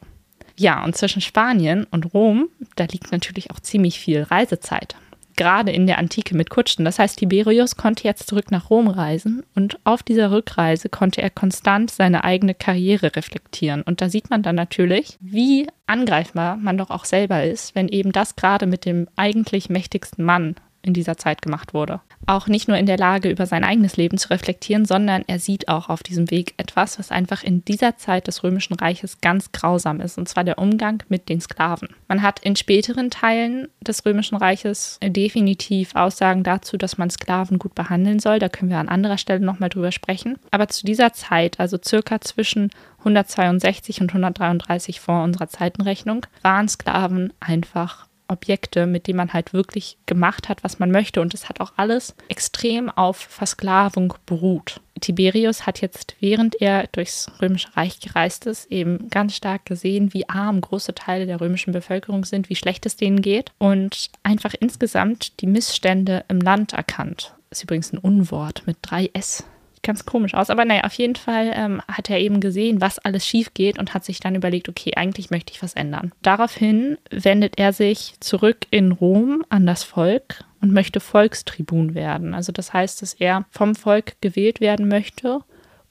Ja, 0.57 0.83
und 0.83 0.97
zwischen 0.97 1.21
Spanien 1.21 1.85
und 1.91 2.13
Rom, 2.13 2.49
da 2.75 2.83
liegt 2.85 3.11
natürlich 3.11 3.51
auch 3.51 3.59
ziemlich 3.59 3.99
viel 3.99 4.23
Reisezeit. 4.23 4.95
Gerade 5.35 5.71
in 5.71 5.87
der 5.87 5.97
Antike 5.97 6.35
mit 6.35 6.49
Kutschen. 6.49 6.85
Das 6.85 6.99
heißt, 6.99 7.17
Tiberius 7.17 7.75
konnte 7.75 8.03
jetzt 8.03 8.27
zurück 8.27 8.51
nach 8.51 8.69
Rom 8.69 8.87
reisen 8.87 9.43
und 9.55 9.79
auf 9.83 10.03
dieser 10.03 10.31
Rückreise 10.31 10.89
konnte 10.89 11.21
er 11.21 11.29
konstant 11.29 11.91
seine 11.91 12.23
eigene 12.23 12.53
Karriere 12.53 13.15
reflektieren. 13.15 13.81
Und 13.81 14.01
da 14.01 14.09
sieht 14.09 14.29
man 14.29 14.43
dann 14.43 14.55
natürlich, 14.55 15.17
wie 15.19 15.67
angreifbar 15.87 16.57
man 16.57 16.77
doch 16.77 16.89
auch 16.89 17.05
selber 17.05 17.43
ist, 17.43 17.75
wenn 17.75 17.87
eben 17.87 18.11
das 18.11 18.35
gerade 18.35 18.65
mit 18.67 18.85
dem 18.85 19.07
eigentlich 19.15 19.69
mächtigsten 19.69 20.23
Mann 20.23 20.55
in 20.83 20.93
dieser 20.93 21.17
Zeit 21.17 21.41
gemacht 21.41 21.73
wurde. 21.73 22.01
Auch 22.25 22.47
nicht 22.47 22.67
nur 22.67 22.77
in 22.77 22.85
der 22.85 22.97
Lage, 22.97 23.29
über 23.29 23.45
sein 23.45 23.63
eigenes 23.63 23.97
Leben 23.97 24.17
zu 24.17 24.29
reflektieren, 24.29 24.85
sondern 24.85 25.23
er 25.27 25.39
sieht 25.39 25.67
auch 25.67 25.89
auf 25.89 26.03
diesem 26.03 26.29
Weg 26.31 26.53
etwas, 26.57 26.99
was 26.99 27.11
einfach 27.11 27.43
in 27.43 27.65
dieser 27.65 27.97
Zeit 27.97 28.27
des 28.27 28.43
Römischen 28.43 28.75
Reiches 28.75 29.19
ganz 29.21 29.51
grausam 29.51 29.99
ist, 29.99 30.17
und 30.17 30.29
zwar 30.29 30.43
der 30.43 30.59
Umgang 30.59 31.03
mit 31.09 31.29
den 31.29 31.41
Sklaven. 31.41 31.89
Man 32.07 32.21
hat 32.21 32.39
in 32.39 32.55
späteren 32.55 33.09
Teilen 33.09 33.67
des 33.81 34.05
Römischen 34.05 34.35
Reiches 34.35 34.99
definitiv 35.03 35.95
Aussagen 35.95 36.43
dazu, 36.43 36.77
dass 36.77 36.97
man 36.97 37.09
Sklaven 37.09 37.59
gut 37.59 37.75
behandeln 37.75 38.19
soll. 38.19 38.39
Da 38.39 38.49
können 38.49 38.69
wir 38.69 38.77
an 38.77 38.89
anderer 38.89 39.17
Stelle 39.17 39.43
nochmal 39.43 39.69
drüber 39.69 39.91
sprechen. 39.91 40.37
Aber 40.51 40.67
zu 40.67 40.85
dieser 40.85 41.13
Zeit, 41.13 41.59
also 41.59 41.77
circa 41.83 42.21
zwischen 42.21 42.69
162 42.99 44.01
und 44.01 44.09
133 44.09 44.99
vor 44.99 45.23
unserer 45.23 45.47
Zeitenrechnung, 45.47 46.25
waren 46.41 46.69
Sklaven 46.69 47.33
einfach 47.39 48.07
Objekte, 48.33 48.85
mit 48.85 49.07
denen 49.07 49.17
man 49.17 49.33
halt 49.33 49.53
wirklich 49.53 49.97
gemacht 50.05 50.49
hat, 50.49 50.63
was 50.63 50.79
man 50.79 50.91
möchte. 50.91 51.21
Und 51.21 51.33
es 51.33 51.49
hat 51.49 51.61
auch 51.61 51.73
alles 51.77 52.15
extrem 52.27 52.89
auf 52.89 53.17
Versklavung 53.17 54.13
beruht. 54.25 54.81
Tiberius 54.99 55.65
hat 55.65 55.81
jetzt, 55.81 56.15
während 56.19 56.59
er 56.61 56.87
durchs 56.87 57.31
Römische 57.41 57.75
Reich 57.75 57.99
gereist 57.99 58.45
ist, 58.45 58.71
eben 58.71 59.09
ganz 59.09 59.35
stark 59.35 59.65
gesehen, 59.65 60.13
wie 60.13 60.29
arm 60.29 60.61
große 60.61 60.95
Teile 60.95 61.25
der 61.25 61.41
römischen 61.41 61.73
Bevölkerung 61.73 62.25
sind, 62.25 62.49
wie 62.49 62.55
schlecht 62.55 62.85
es 62.85 62.95
denen 62.95 63.21
geht 63.21 63.51
und 63.57 64.11
einfach 64.23 64.53
insgesamt 64.59 65.41
die 65.41 65.47
Missstände 65.47 66.23
im 66.29 66.39
Land 66.39 66.73
erkannt. 66.73 67.33
Ist 67.49 67.63
übrigens 67.63 67.91
ein 67.91 67.97
Unwort 67.97 68.63
mit 68.65 68.77
drei 68.81 69.09
S 69.13 69.43
ganz 69.83 70.05
komisch 70.05 70.33
aus. 70.33 70.49
Aber 70.49 70.65
naja, 70.65 70.83
auf 70.85 70.93
jeden 70.93 71.15
Fall 71.15 71.51
ähm, 71.53 71.81
hat 71.87 72.09
er 72.09 72.19
eben 72.19 72.39
gesehen, 72.39 72.81
was 72.81 72.99
alles 72.99 73.27
schief 73.27 73.53
geht 73.53 73.77
und 73.77 73.93
hat 73.93 74.03
sich 74.03 74.19
dann 74.19 74.35
überlegt, 74.35 74.69
okay, 74.69 74.93
eigentlich 74.95 75.29
möchte 75.29 75.53
ich 75.53 75.61
was 75.61 75.73
ändern. 75.73 76.11
Daraufhin 76.21 76.97
wendet 77.11 77.53
er 77.57 77.73
sich 77.73 78.15
zurück 78.19 78.65
in 78.71 78.91
Rom 78.91 79.45
an 79.49 79.65
das 79.65 79.83
Volk 79.83 80.43
und 80.61 80.73
möchte 80.73 80.99
Volkstribun 80.99 81.93
werden. 81.93 82.33
Also 82.33 82.51
das 82.51 82.73
heißt, 82.73 83.01
dass 83.01 83.13
er 83.13 83.45
vom 83.51 83.75
Volk 83.75 84.15
gewählt 84.21 84.61
werden 84.61 84.87
möchte, 84.87 85.41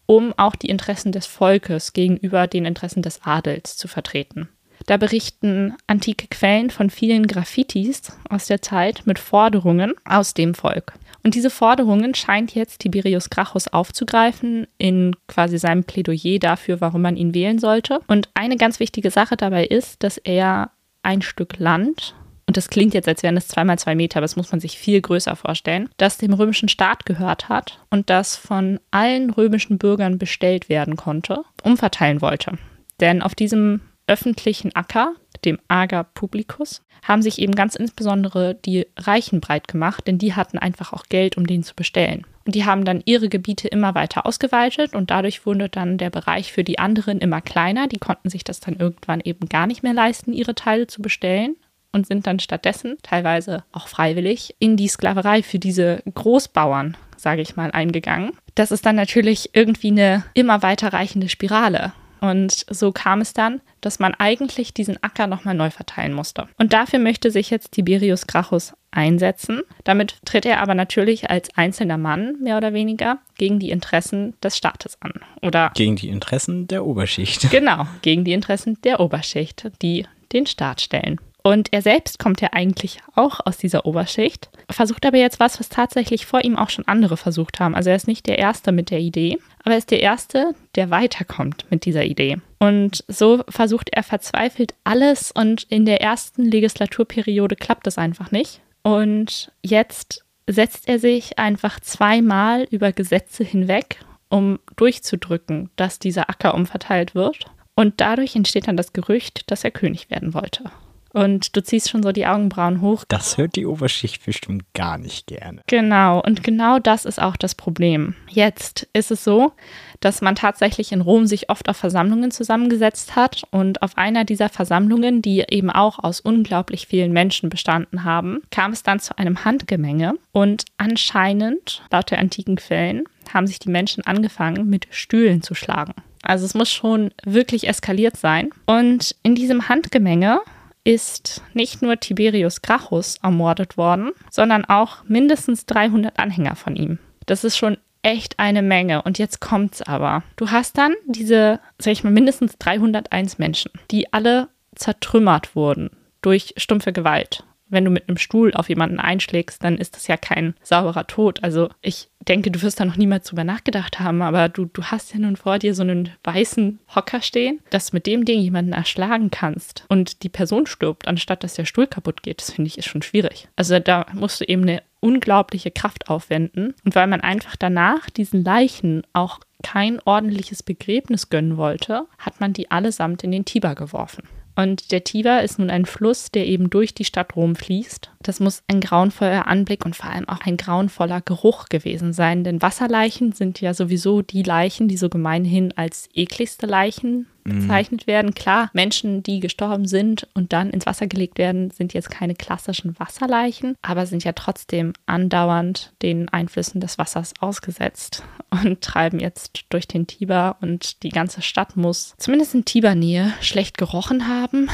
um 0.06 0.34
auch 0.36 0.56
die 0.56 0.68
Interessen 0.68 1.12
des 1.12 1.26
Volkes 1.26 1.92
gegenüber 1.92 2.46
den 2.46 2.64
Interessen 2.64 3.02
des 3.02 3.22
Adels 3.22 3.76
zu 3.76 3.86
vertreten. 3.86 4.48
Da 4.86 4.96
berichten 4.96 5.74
antike 5.86 6.26
Quellen 6.28 6.70
von 6.70 6.90
vielen 6.90 7.26
Graffitis 7.26 8.16
aus 8.28 8.46
der 8.46 8.62
Zeit 8.62 9.02
mit 9.04 9.18
Forderungen 9.18 9.94
aus 10.04 10.34
dem 10.34 10.54
Volk. 10.54 10.94
Und 11.24 11.34
diese 11.34 11.50
Forderungen 11.50 12.14
scheint 12.14 12.54
jetzt 12.54 12.80
Tiberius 12.80 13.30
Gracchus 13.30 13.68
aufzugreifen 13.68 14.66
in 14.78 15.14
quasi 15.28 15.56
seinem 15.58 15.84
Plädoyer 15.84 16.38
dafür, 16.40 16.80
warum 16.80 17.02
man 17.02 17.16
ihn 17.16 17.34
wählen 17.34 17.60
sollte. 17.60 18.00
Und 18.08 18.28
eine 18.34 18.56
ganz 18.56 18.80
wichtige 18.80 19.10
Sache 19.10 19.36
dabei 19.36 19.66
ist, 19.66 20.02
dass 20.02 20.18
er 20.18 20.70
ein 21.04 21.22
Stück 21.22 21.58
Land 21.58 22.14
und 22.46 22.56
das 22.56 22.68
klingt 22.68 22.92
jetzt, 22.92 23.08
als 23.08 23.22
wären 23.22 23.36
es 23.36 23.48
zweimal 23.48 23.78
zwei 23.78 23.94
Meter, 23.94 24.18
aber 24.18 24.24
das 24.24 24.36
muss 24.36 24.50
man 24.50 24.60
sich 24.60 24.76
viel 24.76 25.00
größer 25.00 25.36
vorstellen, 25.36 25.88
das 25.96 26.18
dem 26.18 26.32
römischen 26.32 26.68
Staat 26.68 27.06
gehört 27.06 27.48
hat 27.48 27.78
und 27.88 28.10
das 28.10 28.36
von 28.36 28.80
allen 28.90 29.30
römischen 29.30 29.78
Bürgern 29.78 30.18
bestellt 30.18 30.68
werden 30.68 30.96
konnte, 30.96 31.44
umverteilen 31.62 32.20
wollte. 32.20 32.58
Denn 33.00 33.22
auf 33.22 33.34
diesem 33.34 33.80
öffentlichen 34.06 34.74
Acker, 34.74 35.14
dem 35.44 35.58
Ager 35.68 36.04
Publicus, 36.04 36.82
haben 37.02 37.22
sich 37.22 37.40
eben 37.40 37.54
ganz 37.54 37.74
insbesondere 37.74 38.54
die 38.54 38.86
Reichen 38.96 39.40
breit 39.40 39.68
gemacht, 39.68 40.06
denn 40.06 40.18
die 40.18 40.34
hatten 40.34 40.58
einfach 40.58 40.92
auch 40.92 41.04
Geld, 41.08 41.36
um 41.36 41.46
den 41.46 41.62
zu 41.62 41.74
bestellen. 41.74 42.26
Und 42.44 42.54
die 42.54 42.64
haben 42.64 42.84
dann 42.84 43.02
ihre 43.04 43.28
Gebiete 43.28 43.68
immer 43.68 43.94
weiter 43.94 44.26
ausgeweitet 44.26 44.94
und 44.94 45.10
dadurch 45.10 45.46
wurde 45.46 45.68
dann 45.68 45.98
der 45.98 46.10
Bereich 46.10 46.52
für 46.52 46.64
die 46.64 46.78
anderen 46.78 47.18
immer 47.18 47.40
kleiner. 47.40 47.86
Die 47.86 47.98
konnten 47.98 48.30
sich 48.30 48.44
das 48.44 48.60
dann 48.60 48.76
irgendwann 48.76 49.20
eben 49.20 49.48
gar 49.48 49.66
nicht 49.66 49.82
mehr 49.82 49.94
leisten, 49.94 50.32
ihre 50.32 50.54
Teile 50.54 50.86
zu 50.86 51.02
bestellen 51.02 51.56
und 51.92 52.06
sind 52.06 52.26
dann 52.26 52.40
stattdessen, 52.40 52.96
teilweise 53.02 53.64
auch 53.70 53.86
freiwillig, 53.86 54.56
in 54.58 54.76
die 54.76 54.88
Sklaverei 54.88 55.42
für 55.42 55.58
diese 55.58 56.02
Großbauern, 56.12 56.96
sage 57.16 57.42
ich 57.42 57.54
mal, 57.54 57.70
eingegangen. 57.70 58.32
Das 58.54 58.72
ist 58.72 58.86
dann 58.86 58.96
natürlich 58.96 59.50
irgendwie 59.52 59.90
eine 59.90 60.24
immer 60.34 60.62
weiter 60.62 60.92
reichende 60.92 61.28
Spirale. 61.28 61.92
Und 62.22 62.64
so 62.70 62.92
kam 62.92 63.20
es 63.20 63.32
dann, 63.32 63.60
dass 63.80 63.98
man 63.98 64.14
eigentlich 64.14 64.72
diesen 64.72 65.02
Acker 65.02 65.26
nochmal 65.26 65.56
neu 65.56 65.70
verteilen 65.70 66.12
musste. 66.12 66.46
Und 66.56 66.72
dafür 66.72 67.00
möchte 67.00 67.32
sich 67.32 67.50
jetzt 67.50 67.72
Tiberius 67.72 68.28
Gracchus 68.28 68.74
einsetzen. 68.92 69.62
Damit 69.82 70.18
tritt 70.24 70.46
er 70.46 70.60
aber 70.60 70.76
natürlich 70.76 71.30
als 71.30 71.48
einzelner 71.56 71.98
Mann, 71.98 72.36
mehr 72.40 72.58
oder 72.58 72.72
weniger, 72.74 73.18
gegen 73.38 73.58
die 73.58 73.70
Interessen 73.70 74.34
des 74.40 74.56
Staates 74.56 74.96
an. 75.00 75.14
Oder 75.42 75.72
gegen 75.74 75.96
die 75.96 76.10
Interessen 76.10 76.68
der 76.68 76.86
Oberschicht. 76.86 77.50
Genau, 77.50 77.86
gegen 78.02 78.24
die 78.24 78.32
Interessen 78.32 78.78
der 78.82 79.00
Oberschicht, 79.00 79.70
die 79.82 80.06
den 80.32 80.46
Staat 80.46 80.80
stellen. 80.80 81.18
Und 81.42 81.72
er 81.72 81.82
selbst 81.82 82.18
kommt 82.18 82.40
ja 82.40 82.50
eigentlich 82.52 82.98
auch 83.14 83.40
aus 83.44 83.58
dieser 83.58 83.84
Oberschicht, 83.84 84.48
versucht 84.70 85.04
aber 85.04 85.18
jetzt 85.18 85.40
was, 85.40 85.58
was 85.58 85.68
tatsächlich 85.68 86.24
vor 86.24 86.44
ihm 86.44 86.56
auch 86.56 86.70
schon 86.70 86.86
andere 86.86 87.16
versucht 87.16 87.58
haben. 87.58 87.74
Also 87.74 87.90
er 87.90 87.96
ist 87.96 88.06
nicht 88.06 88.26
der 88.26 88.38
Erste 88.38 88.70
mit 88.70 88.90
der 88.90 89.00
Idee, 89.00 89.38
aber 89.62 89.72
er 89.72 89.78
ist 89.78 89.90
der 89.90 90.00
Erste, 90.00 90.54
der 90.74 90.90
weiterkommt 90.90 91.66
mit 91.70 91.84
dieser 91.84 92.04
Idee. 92.04 92.38
Und 92.58 93.04
so 93.08 93.42
versucht 93.48 93.90
er 93.92 94.02
verzweifelt 94.02 94.74
alles 94.84 95.32
und 95.32 95.64
in 95.64 95.84
der 95.84 96.00
ersten 96.00 96.44
Legislaturperiode 96.44 97.56
klappt 97.56 97.86
es 97.86 97.98
einfach 97.98 98.30
nicht. 98.30 98.60
Und 98.82 99.52
jetzt 99.62 100.24
setzt 100.48 100.88
er 100.88 100.98
sich 100.98 101.38
einfach 101.38 101.80
zweimal 101.80 102.66
über 102.70 102.92
Gesetze 102.92 103.44
hinweg, 103.44 103.98
um 104.28 104.58
durchzudrücken, 104.76 105.70
dass 105.76 105.98
dieser 105.98 106.28
Acker 106.28 106.54
umverteilt 106.54 107.14
wird. 107.14 107.46
Und 107.74 108.00
dadurch 108.00 108.36
entsteht 108.36 108.68
dann 108.68 108.76
das 108.76 108.92
Gerücht, 108.92 109.50
dass 109.50 109.64
er 109.64 109.70
König 109.70 110.10
werden 110.10 110.34
wollte. 110.34 110.64
Und 111.12 111.56
du 111.56 111.62
ziehst 111.62 111.90
schon 111.90 112.02
so 112.02 112.12
die 112.12 112.26
Augenbrauen 112.26 112.80
hoch. 112.80 113.04
Das 113.08 113.36
hört 113.36 113.56
die 113.56 113.66
Oberschicht 113.66 114.24
bestimmt 114.24 114.64
gar 114.74 114.98
nicht 114.98 115.26
gerne. 115.26 115.60
Genau, 115.66 116.20
und 116.20 116.42
genau 116.42 116.78
das 116.78 117.04
ist 117.04 117.20
auch 117.20 117.36
das 117.36 117.54
Problem. 117.54 118.14
Jetzt 118.28 118.88
ist 118.92 119.10
es 119.10 119.24
so, 119.24 119.52
dass 120.00 120.22
man 120.22 120.34
tatsächlich 120.34 120.92
in 120.92 121.00
Rom 121.00 121.26
sich 121.26 121.50
oft 121.50 121.68
auf 121.68 121.76
Versammlungen 121.76 122.30
zusammengesetzt 122.30 123.14
hat 123.14 123.42
und 123.50 123.82
auf 123.82 123.96
einer 123.98 124.24
dieser 124.24 124.48
Versammlungen, 124.48 125.22
die 125.22 125.44
eben 125.48 125.70
auch 125.70 125.98
aus 125.98 126.20
unglaublich 126.20 126.86
vielen 126.86 127.12
Menschen 127.12 127.50
bestanden 127.50 128.04
haben, 128.04 128.40
kam 128.50 128.72
es 128.72 128.82
dann 128.82 129.00
zu 129.00 129.16
einem 129.18 129.44
Handgemenge 129.44 130.14
und 130.32 130.64
anscheinend, 130.78 131.82
laut 131.90 132.10
der 132.10 132.18
antiken 132.18 132.56
Quellen, 132.56 133.04
haben 133.32 133.46
sich 133.46 133.58
die 133.58 133.70
Menschen 133.70 134.04
angefangen, 134.06 134.68
mit 134.68 134.88
Stühlen 134.90 135.42
zu 135.42 135.54
schlagen. 135.54 135.94
Also 136.22 136.44
es 136.44 136.54
muss 136.54 136.70
schon 136.70 137.10
wirklich 137.24 137.68
eskaliert 137.68 138.16
sein. 138.16 138.50
Und 138.66 139.16
in 139.22 139.34
diesem 139.34 139.68
Handgemenge 139.68 140.40
ist 140.84 141.42
nicht 141.54 141.82
nur 141.82 141.98
Tiberius 141.98 142.62
Gracchus 142.62 143.16
ermordet 143.22 143.76
worden, 143.76 144.12
sondern 144.30 144.64
auch 144.64 145.04
mindestens 145.04 145.66
300 145.66 146.18
Anhänger 146.18 146.56
von 146.56 146.76
ihm. 146.76 146.98
Das 147.26 147.44
ist 147.44 147.56
schon 147.56 147.76
echt 148.02 148.38
eine 148.38 148.62
Menge. 148.62 149.02
Und 149.02 149.18
jetzt 149.18 149.40
kommt's 149.40 149.80
aber. 149.80 150.24
Du 150.36 150.50
hast 150.50 150.76
dann 150.76 150.94
diese, 151.06 151.60
sag 151.78 151.92
ich 151.92 152.04
mal, 152.04 152.12
mindestens 152.12 152.58
301 152.58 153.38
Menschen, 153.38 153.70
die 153.90 154.12
alle 154.12 154.48
zertrümmert 154.74 155.54
wurden 155.54 155.90
durch 156.20 156.54
stumpfe 156.56 156.92
Gewalt 156.92 157.44
wenn 157.72 157.84
du 157.84 157.90
mit 157.90 158.08
einem 158.08 158.18
Stuhl 158.18 158.52
auf 158.54 158.68
jemanden 158.68 159.00
einschlägst, 159.00 159.64
dann 159.64 159.78
ist 159.78 159.96
das 159.96 160.06
ja 160.06 160.16
kein 160.16 160.54
sauberer 160.62 161.06
Tod. 161.06 161.42
Also 161.42 161.70
ich 161.80 162.08
denke, 162.28 162.50
du 162.50 162.62
wirst 162.62 162.78
da 162.78 162.84
noch 162.84 162.96
niemals 162.96 163.26
drüber 163.26 163.44
nachgedacht 163.44 163.98
haben, 163.98 164.22
aber 164.22 164.48
du, 164.48 164.66
du 164.66 164.84
hast 164.84 165.12
ja 165.12 165.18
nun 165.18 165.36
vor 165.36 165.58
dir 165.58 165.74
so 165.74 165.82
einen 165.82 166.10
weißen 166.22 166.78
Hocker 166.94 167.22
stehen, 167.22 167.60
dass 167.70 167.90
du 167.90 167.96
mit 167.96 168.06
dem 168.06 168.24
Ding 168.24 168.40
jemanden 168.40 168.72
erschlagen 168.72 169.30
kannst 169.30 169.84
und 169.88 170.22
die 170.22 170.28
Person 170.28 170.66
stirbt, 170.66 171.08
anstatt 171.08 171.42
dass 171.42 171.54
der 171.54 171.64
Stuhl 171.64 171.86
kaputt 171.86 172.22
geht. 172.22 172.40
Das 172.40 172.52
finde 172.52 172.68
ich 172.68 172.78
ist 172.78 172.88
schon 172.88 173.02
schwierig. 173.02 173.48
Also 173.56 173.78
da 173.78 174.06
musst 174.12 174.40
du 174.40 174.44
eben 174.44 174.62
eine 174.62 174.82
unglaubliche 175.00 175.70
Kraft 175.70 176.08
aufwenden. 176.08 176.74
Und 176.84 176.94
weil 176.94 177.08
man 177.08 177.20
einfach 177.20 177.56
danach 177.56 178.08
diesen 178.08 178.44
Leichen 178.44 179.02
auch 179.12 179.40
kein 179.62 180.00
ordentliches 180.04 180.62
Begräbnis 180.62 181.28
gönnen 181.28 181.56
wollte, 181.56 182.06
hat 182.18 182.40
man 182.40 182.52
die 182.52 182.70
allesamt 182.70 183.24
in 183.24 183.32
den 183.32 183.44
Tiber 183.44 183.74
geworfen. 183.74 184.22
Und 184.54 184.92
der 184.92 185.02
Tiber 185.04 185.42
ist 185.42 185.58
nun 185.58 185.70
ein 185.70 185.86
Fluss, 185.86 186.30
der 186.30 186.46
eben 186.46 186.68
durch 186.68 186.94
die 186.94 187.06
Stadt 187.06 187.36
Rom 187.36 187.56
fließt. 187.56 188.10
Das 188.20 188.38
muss 188.38 188.62
ein 188.68 188.80
grauenvoller 188.80 189.46
Anblick 189.46 189.84
und 189.86 189.96
vor 189.96 190.10
allem 190.10 190.28
auch 190.28 190.40
ein 190.44 190.56
grauenvoller 190.58 191.22
Geruch 191.22 191.66
gewesen 191.66 192.12
sein, 192.12 192.44
denn 192.44 192.60
Wasserleichen 192.60 193.32
sind 193.32 193.60
ja 193.60 193.72
sowieso 193.72 194.20
die 194.20 194.42
Leichen, 194.42 194.88
die 194.88 194.96
so 194.96 195.08
gemeinhin 195.08 195.72
als 195.76 196.08
ekligste 196.14 196.66
Leichen. 196.66 197.26
Bezeichnet 197.44 198.06
werden. 198.06 198.34
Klar, 198.34 198.70
Menschen, 198.72 199.22
die 199.22 199.40
gestorben 199.40 199.86
sind 199.86 200.28
und 200.34 200.52
dann 200.52 200.70
ins 200.70 200.86
Wasser 200.86 201.06
gelegt 201.06 201.38
werden, 201.38 201.70
sind 201.70 201.94
jetzt 201.94 202.10
keine 202.10 202.34
klassischen 202.34 202.98
Wasserleichen, 202.98 203.76
aber 203.82 204.06
sind 204.06 204.24
ja 204.24 204.32
trotzdem 204.32 204.92
andauernd 205.06 205.92
den 206.02 206.28
Einflüssen 206.28 206.80
des 206.80 206.98
Wassers 206.98 207.34
ausgesetzt 207.40 208.22
und 208.50 208.80
treiben 208.80 209.20
jetzt 209.20 209.64
durch 209.70 209.88
den 209.88 210.06
Tiber 210.06 210.56
und 210.60 211.02
die 211.02 211.10
ganze 211.10 211.42
Stadt 211.42 211.76
muss 211.76 212.14
zumindest 212.18 212.54
in 212.54 212.64
Tibernähe 212.64 213.32
schlecht 213.40 213.78
gerochen 213.78 214.28
haben. 214.28 214.68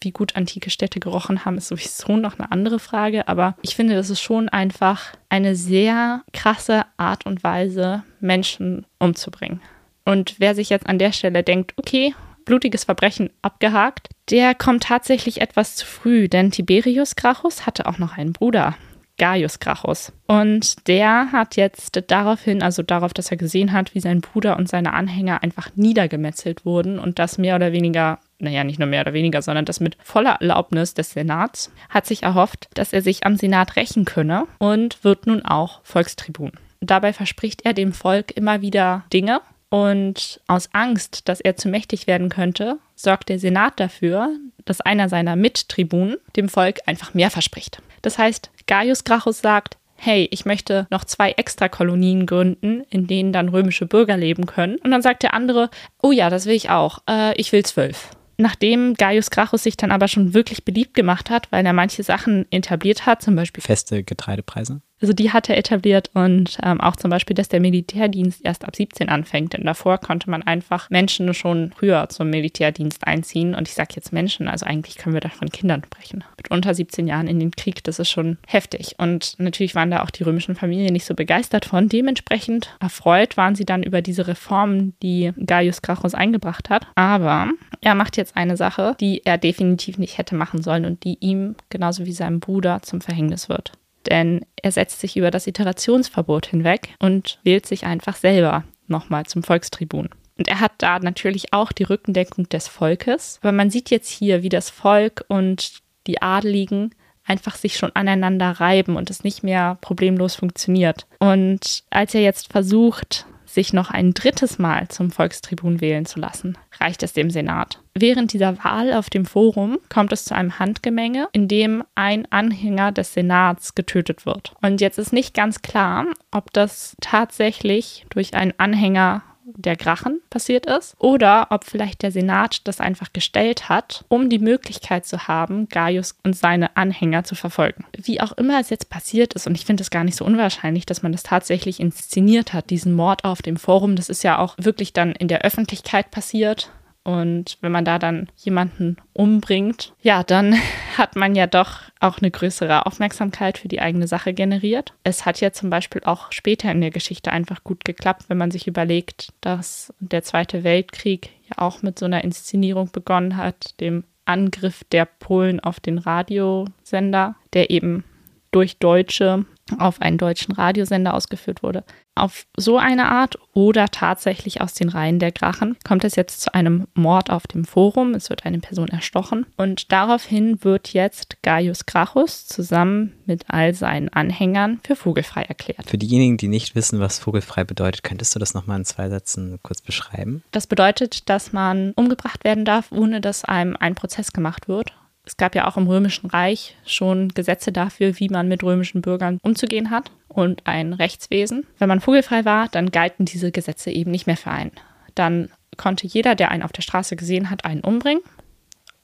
Wie 0.00 0.12
gut 0.12 0.36
antike 0.36 0.68
Städte 0.68 1.00
gerochen 1.00 1.46
haben, 1.46 1.56
ist 1.56 1.68
sowieso 1.68 2.18
noch 2.18 2.38
eine 2.38 2.52
andere 2.52 2.78
Frage. 2.78 3.26
Aber 3.26 3.56
ich 3.62 3.74
finde, 3.74 3.94
das 3.94 4.10
ist 4.10 4.20
schon 4.20 4.50
einfach 4.50 5.14
eine 5.30 5.56
sehr 5.56 6.22
krasse 6.34 6.84
Art 6.98 7.24
und 7.24 7.42
Weise, 7.42 8.02
Menschen 8.20 8.86
umzubringen. 8.98 9.62
Und 10.04 10.36
wer 10.38 10.54
sich 10.54 10.70
jetzt 10.70 10.86
an 10.86 10.98
der 10.98 11.12
Stelle 11.12 11.42
denkt, 11.42 11.72
okay, 11.76 12.14
blutiges 12.44 12.84
Verbrechen 12.84 13.30
abgehakt, 13.42 14.08
der 14.30 14.54
kommt 14.54 14.84
tatsächlich 14.84 15.40
etwas 15.40 15.76
zu 15.76 15.86
früh, 15.86 16.28
denn 16.28 16.50
Tiberius 16.50 17.16
Gracchus 17.16 17.66
hatte 17.66 17.86
auch 17.86 17.98
noch 17.98 18.16
einen 18.16 18.32
Bruder, 18.32 18.74
Gaius 19.16 19.60
Gracchus. 19.60 20.12
Und 20.26 20.88
der 20.88 21.30
hat 21.32 21.56
jetzt 21.56 22.02
daraufhin, 22.08 22.62
also 22.62 22.82
darauf, 22.82 23.14
dass 23.14 23.30
er 23.30 23.36
gesehen 23.36 23.72
hat, 23.72 23.94
wie 23.94 24.00
sein 24.00 24.20
Bruder 24.20 24.56
und 24.56 24.68
seine 24.68 24.92
Anhänger 24.92 25.42
einfach 25.42 25.70
niedergemetzelt 25.76 26.64
wurden 26.64 26.98
und 26.98 27.18
das 27.18 27.38
mehr 27.38 27.54
oder 27.54 27.72
weniger, 27.72 28.18
naja, 28.38 28.64
nicht 28.64 28.78
nur 28.78 28.88
mehr 28.88 29.02
oder 29.02 29.12
weniger, 29.12 29.40
sondern 29.40 29.64
das 29.64 29.80
mit 29.80 29.96
voller 30.02 30.36
Erlaubnis 30.40 30.94
des 30.94 31.12
Senats, 31.12 31.70
hat 31.88 32.06
sich 32.06 32.24
erhofft, 32.24 32.68
dass 32.74 32.92
er 32.92 33.02
sich 33.02 33.24
am 33.24 33.36
Senat 33.36 33.76
rächen 33.76 34.04
könne 34.04 34.46
und 34.58 35.04
wird 35.04 35.26
nun 35.26 35.44
auch 35.44 35.80
Volkstribun. 35.84 36.52
Dabei 36.80 37.12
verspricht 37.12 37.64
er 37.64 37.72
dem 37.72 37.92
Volk 37.92 38.36
immer 38.36 38.60
wieder 38.60 39.04
Dinge 39.12 39.40
und 39.74 40.40
aus 40.46 40.68
Angst, 40.72 41.28
dass 41.28 41.40
er 41.40 41.56
zu 41.56 41.68
mächtig 41.68 42.06
werden 42.06 42.28
könnte, 42.28 42.78
sorgt 42.94 43.28
der 43.28 43.40
Senat 43.40 43.80
dafür, 43.80 44.30
dass 44.64 44.80
einer 44.80 45.08
seiner 45.08 45.34
Mittribunen 45.34 46.16
dem 46.36 46.48
Volk 46.48 46.78
einfach 46.86 47.12
mehr 47.12 47.28
verspricht. 47.28 47.82
Das 48.00 48.16
heißt, 48.16 48.52
Gaius 48.68 49.02
Gracchus 49.02 49.40
sagt, 49.40 49.76
hey, 49.96 50.28
ich 50.30 50.44
möchte 50.44 50.86
noch 50.90 51.04
zwei 51.04 51.32
extra 51.32 51.68
Kolonien 51.68 52.24
gründen, 52.24 52.84
in 52.88 53.08
denen 53.08 53.32
dann 53.32 53.48
römische 53.48 53.86
Bürger 53.86 54.16
leben 54.16 54.46
können. 54.46 54.76
Und 54.76 54.92
dann 54.92 55.02
sagt 55.02 55.24
der 55.24 55.34
andere, 55.34 55.70
oh 56.00 56.12
ja, 56.12 56.30
das 56.30 56.46
will 56.46 56.54
ich 56.54 56.70
auch, 56.70 57.00
äh, 57.10 57.34
ich 57.34 57.50
will 57.50 57.64
zwölf. 57.64 58.10
Nachdem 58.36 58.94
Gaius 58.94 59.30
Gracchus 59.30 59.64
sich 59.64 59.76
dann 59.76 59.90
aber 59.90 60.06
schon 60.06 60.34
wirklich 60.34 60.64
beliebt 60.64 60.94
gemacht 60.94 61.30
hat, 61.30 61.50
weil 61.50 61.66
er 61.66 61.72
manche 61.72 62.04
Sachen 62.04 62.46
etabliert 62.52 63.06
hat, 63.06 63.22
zum 63.22 63.34
Beispiel 63.34 63.62
feste 63.62 64.04
Getreidepreise. 64.04 64.82
Also 65.00 65.12
die 65.12 65.32
hat 65.32 65.50
er 65.50 65.58
etabliert 65.58 66.10
und 66.14 66.58
ähm, 66.62 66.80
auch 66.80 66.96
zum 66.96 67.10
Beispiel, 67.10 67.34
dass 67.34 67.48
der 67.48 67.60
Militärdienst 67.60 68.44
erst 68.44 68.64
ab 68.64 68.74
17 68.74 69.08
anfängt. 69.08 69.52
Denn 69.52 69.64
davor 69.64 69.98
konnte 69.98 70.30
man 70.30 70.42
einfach 70.42 70.88
Menschen 70.88 71.34
schon 71.34 71.72
früher 71.76 72.08
zum 72.08 72.30
Militärdienst 72.30 73.06
einziehen. 73.06 73.54
Und 73.54 73.68
ich 73.68 73.74
sage 73.74 73.94
jetzt 73.96 74.12
Menschen, 74.12 74.48
also 74.48 74.64
eigentlich 74.64 74.96
können 74.96 75.14
wir 75.14 75.20
da 75.20 75.28
von 75.28 75.50
Kindern 75.50 75.82
sprechen. 75.84 76.24
Mit 76.36 76.50
unter 76.50 76.74
17 76.74 77.06
Jahren 77.06 77.26
in 77.26 77.40
den 77.40 77.50
Krieg, 77.50 77.82
das 77.84 77.98
ist 77.98 78.08
schon 78.08 78.38
heftig. 78.46 78.94
Und 78.98 79.34
natürlich 79.38 79.74
waren 79.74 79.90
da 79.90 80.02
auch 80.02 80.10
die 80.10 80.22
römischen 80.22 80.54
Familien 80.54 80.92
nicht 80.92 81.04
so 81.04 81.14
begeistert 81.14 81.64
von. 81.64 81.88
Dementsprechend 81.88 82.74
erfreut 82.80 83.36
waren 83.36 83.56
sie 83.56 83.66
dann 83.66 83.82
über 83.82 84.00
diese 84.00 84.26
Reformen, 84.26 84.94
die 85.02 85.32
Gaius 85.44 85.82
Gracchus 85.82 86.14
eingebracht 86.14 86.70
hat. 86.70 86.86
Aber 86.94 87.50
er 87.80 87.94
macht 87.94 88.16
jetzt 88.16 88.36
eine 88.36 88.56
Sache, 88.56 88.96
die 89.00 89.22
er 89.26 89.38
definitiv 89.38 89.98
nicht 89.98 90.18
hätte 90.18 90.34
machen 90.34 90.62
sollen 90.62 90.84
und 90.84 91.04
die 91.04 91.18
ihm 91.20 91.56
genauso 91.68 92.06
wie 92.06 92.12
seinem 92.12 92.40
Bruder 92.40 92.80
zum 92.82 93.00
Verhängnis 93.00 93.48
wird 93.48 93.72
denn 94.10 94.44
er 94.62 94.72
setzt 94.72 95.00
sich 95.00 95.16
über 95.16 95.30
das 95.30 95.46
Iterationsverbot 95.46 96.46
hinweg 96.46 96.94
und 96.98 97.38
wählt 97.42 97.66
sich 97.66 97.84
einfach 97.84 98.16
selber 98.16 98.64
nochmal 98.86 99.26
zum 99.26 99.42
Volkstribun. 99.42 100.10
Und 100.36 100.48
er 100.48 100.60
hat 100.60 100.72
da 100.78 100.98
natürlich 100.98 101.52
auch 101.52 101.72
die 101.72 101.84
Rückendeckung 101.84 102.48
des 102.48 102.68
Volkes. 102.68 103.38
Aber 103.42 103.52
man 103.52 103.70
sieht 103.70 103.90
jetzt 103.90 104.10
hier, 104.10 104.42
wie 104.42 104.48
das 104.48 104.70
Volk 104.70 105.24
und 105.28 105.82
die 106.06 106.22
Adeligen 106.22 106.94
einfach 107.24 107.56
sich 107.56 107.76
schon 107.76 107.92
aneinander 107.94 108.50
reiben 108.50 108.96
und 108.96 109.10
es 109.10 109.24
nicht 109.24 109.42
mehr 109.42 109.78
problemlos 109.80 110.34
funktioniert. 110.34 111.06
Und 111.18 111.84
als 111.90 112.14
er 112.14 112.20
jetzt 112.20 112.52
versucht, 112.52 113.26
sich 113.46 113.72
noch 113.72 113.90
ein 113.90 114.12
drittes 114.12 114.58
Mal 114.58 114.88
zum 114.88 115.10
Volkstribun 115.10 115.80
wählen 115.80 116.04
zu 116.04 116.18
lassen, 116.18 116.58
reicht 116.80 117.02
es 117.02 117.12
dem 117.12 117.30
Senat. 117.30 117.80
Während 117.96 118.32
dieser 118.32 118.62
Wahl 118.64 118.92
auf 118.92 119.08
dem 119.08 119.24
Forum 119.24 119.78
kommt 119.88 120.12
es 120.12 120.24
zu 120.24 120.34
einem 120.34 120.58
Handgemenge, 120.58 121.28
in 121.32 121.46
dem 121.46 121.84
ein 121.94 122.26
Anhänger 122.30 122.90
des 122.90 123.14
Senats 123.14 123.76
getötet 123.76 124.26
wird. 124.26 124.52
Und 124.62 124.80
jetzt 124.80 124.98
ist 124.98 125.12
nicht 125.12 125.32
ganz 125.32 125.62
klar, 125.62 126.06
ob 126.32 126.52
das 126.52 126.96
tatsächlich 127.00 128.04
durch 128.10 128.34
einen 128.34 128.52
Anhänger 128.58 129.22
der 129.46 129.76
Grachen 129.76 130.20
passiert 130.30 130.66
ist 130.66 130.96
oder 130.98 131.48
ob 131.50 131.64
vielleicht 131.64 132.02
der 132.02 132.10
Senat 132.10 132.66
das 132.66 132.80
einfach 132.80 133.12
gestellt 133.12 133.68
hat, 133.68 134.04
um 134.08 134.28
die 134.28 134.38
Möglichkeit 134.38 135.06
zu 135.06 135.28
haben, 135.28 135.68
Gaius 135.68 136.16
und 136.24 136.34
seine 136.34 136.76
Anhänger 136.76 137.24
zu 137.24 137.34
verfolgen. 137.34 137.84
Wie 137.96 138.20
auch 138.20 138.32
immer 138.32 138.58
es 138.58 138.70
jetzt 138.70 138.88
passiert 138.90 139.34
ist, 139.34 139.46
und 139.46 139.54
ich 139.54 139.66
finde 139.66 139.82
es 139.82 139.90
gar 139.90 140.02
nicht 140.02 140.16
so 140.16 140.24
unwahrscheinlich, 140.24 140.86
dass 140.86 141.02
man 141.02 141.12
das 141.12 141.22
tatsächlich 141.22 141.78
inszeniert 141.78 142.52
hat, 142.52 142.70
diesen 142.70 142.94
Mord 142.94 143.24
auf 143.24 143.42
dem 143.42 143.56
Forum, 143.56 143.96
das 143.96 144.08
ist 144.08 144.24
ja 144.24 144.38
auch 144.38 144.56
wirklich 144.58 144.92
dann 144.92 145.12
in 145.12 145.28
der 145.28 145.42
Öffentlichkeit 145.42 146.10
passiert 146.10 146.70
und 147.04 147.58
wenn 147.60 147.70
man 147.70 147.84
da 147.84 147.98
dann 147.98 148.28
jemanden 148.36 148.96
umbringt, 149.12 149.92
ja, 150.00 150.22
dann 150.24 150.56
hat 150.96 151.16
man 151.16 151.34
ja 151.34 151.46
doch 151.46 151.82
auch 152.00 152.18
eine 152.18 152.30
größere 152.30 152.86
Aufmerksamkeit 152.86 153.58
für 153.58 153.68
die 153.68 153.80
eigene 153.80 154.08
Sache 154.08 154.32
generiert. 154.32 154.94
Es 155.04 155.26
hat 155.26 155.40
ja 155.40 155.52
zum 155.52 155.70
Beispiel 155.70 156.02
auch 156.04 156.32
später 156.32 156.72
in 156.72 156.80
der 156.80 156.90
Geschichte 156.90 157.30
einfach 157.30 157.62
gut 157.62 157.84
geklappt, 157.84 158.24
wenn 158.28 158.38
man 158.38 158.50
sich 158.50 158.66
überlegt, 158.66 159.32
dass 159.42 159.92
der 160.00 160.22
Zweite 160.22 160.64
Weltkrieg 160.64 161.30
ja 161.48 161.58
auch 161.58 161.82
mit 161.82 161.98
so 161.98 162.06
einer 162.06 162.24
Inszenierung 162.24 162.90
begonnen 162.90 163.36
hat, 163.36 163.78
dem 163.80 164.04
Angriff 164.24 164.82
der 164.84 165.04
Polen 165.04 165.60
auf 165.60 165.80
den 165.80 165.98
Radiosender, 165.98 167.36
der 167.52 167.70
eben 167.70 168.04
durch 168.50 168.78
Deutsche 168.78 169.44
auf 169.78 170.00
einen 170.00 170.18
deutschen 170.18 170.54
Radiosender 170.54 171.14
ausgeführt 171.14 171.62
wurde. 171.62 171.84
Auf 172.16 172.46
so 172.56 172.78
eine 172.78 173.10
Art 173.10 173.38
oder 173.52 173.88
tatsächlich 173.88 174.60
aus 174.60 174.74
den 174.74 174.88
Reihen 174.88 175.18
der 175.18 175.32
Grachen 175.32 175.76
kommt 175.84 176.04
es 176.04 176.16
jetzt 176.16 176.40
zu 176.40 176.54
einem 176.54 176.86
Mord 176.94 177.30
auf 177.30 177.46
dem 177.46 177.64
Forum. 177.64 178.14
Es 178.14 178.30
wird 178.30 178.44
eine 178.44 178.60
Person 178.60 178.88
erstochen 178.88 179.46
und 179.56 179.90
daraufhin 179.90 180.62
wird 180.62 180.92
jetzt 180.92 181.42
Gaius 181.42 181.86
Gracchus 181.86 182.46
zusammen 182.46 183.14
mit 183.26 183.44
all 183.48 183.74
seinen 183.74 184.08
Anhängern 184.10 184.80
für 184.84 184.96
vogelfrei 184.96 185.42
erklärt. 185.42 185.88
Für 185.88 185.98
diejenigen, 185.98 186.36
die 186.36 186.48
nicht 186.48 186.74
wissen, 186.74 187.00
was 187.00 187.18
vogelfrei 187.18 187.64
bedeutet, 187.64 188.04
könntest 188.04 188.34
du 188.34 188.38
das 188.38 188.54
nochmal 188.54 188.78
in 188.78 188.84
zwei 188.84 189.08
Sätzen 189.08 189.58
kurz 189.62 189.80
beschreiben? 189.80 190.42
Das 190.52 190.66
bedeutet, 190.66 191.28
dass 191.28 191.52
man 191.52 191.92
umgebracht 191.92 192.44
werden 192.44 192.64
darf, 192.64 192.92
ohne 192.92 193.20
dass 193.20 193.44
einem 193.44 193.76
ein 193.78 193.94
Prozess 193.94 194.32
gemacht 194.32 194.68
wird 194.68 194.92
es 195.26 195.36
gab 195.36 195.54
ja 195.54 195.66
auch 195.66 195.76
im 195.76 195.86
Römischen 195.86 196.28
Reich 196.28 196.76
schon 196.84 197.28
Gesetze 197.28 197.72
dafür, 197.72 198.18
wie 198.18 198.28
man 198.28 198.48
mit 198.48 198.62
römischen 198.62 199.00
Bürgern 199.00 199.38
umzugehen 199.42 199.90
hat 199.90 200.10
und 200.28 200.66
ein 200.66 200.92
Rechtswesen. 200.92 201.66
Wenn 201.78 201.88
man 201.88 202.00
vogelfrei 202.00 202.44
war, 202.44 202.68
dann 202.68 202.90
galten 202.90 203.24
diese 203.24 203.50
Gesetze 203.50 203.90
eben 203.90 204.10
nicht 204.10 204.26
mehr 204.26 204.36
für 204.36 204.50
einen. 204.50 204.72
Dann 205.14 205.48
konnte 205.76 206.06
jeder, 206.06 206.34
der 206.34 206.50
einen 206.50 206.62
auf 206.62 206.72
der 206.72 206.82
Straße 206.82 207.16
gesehen 207.16 207.50
hat, 207.50 207.64
einen 207.64 207.80
umbringen. 207.80 208.22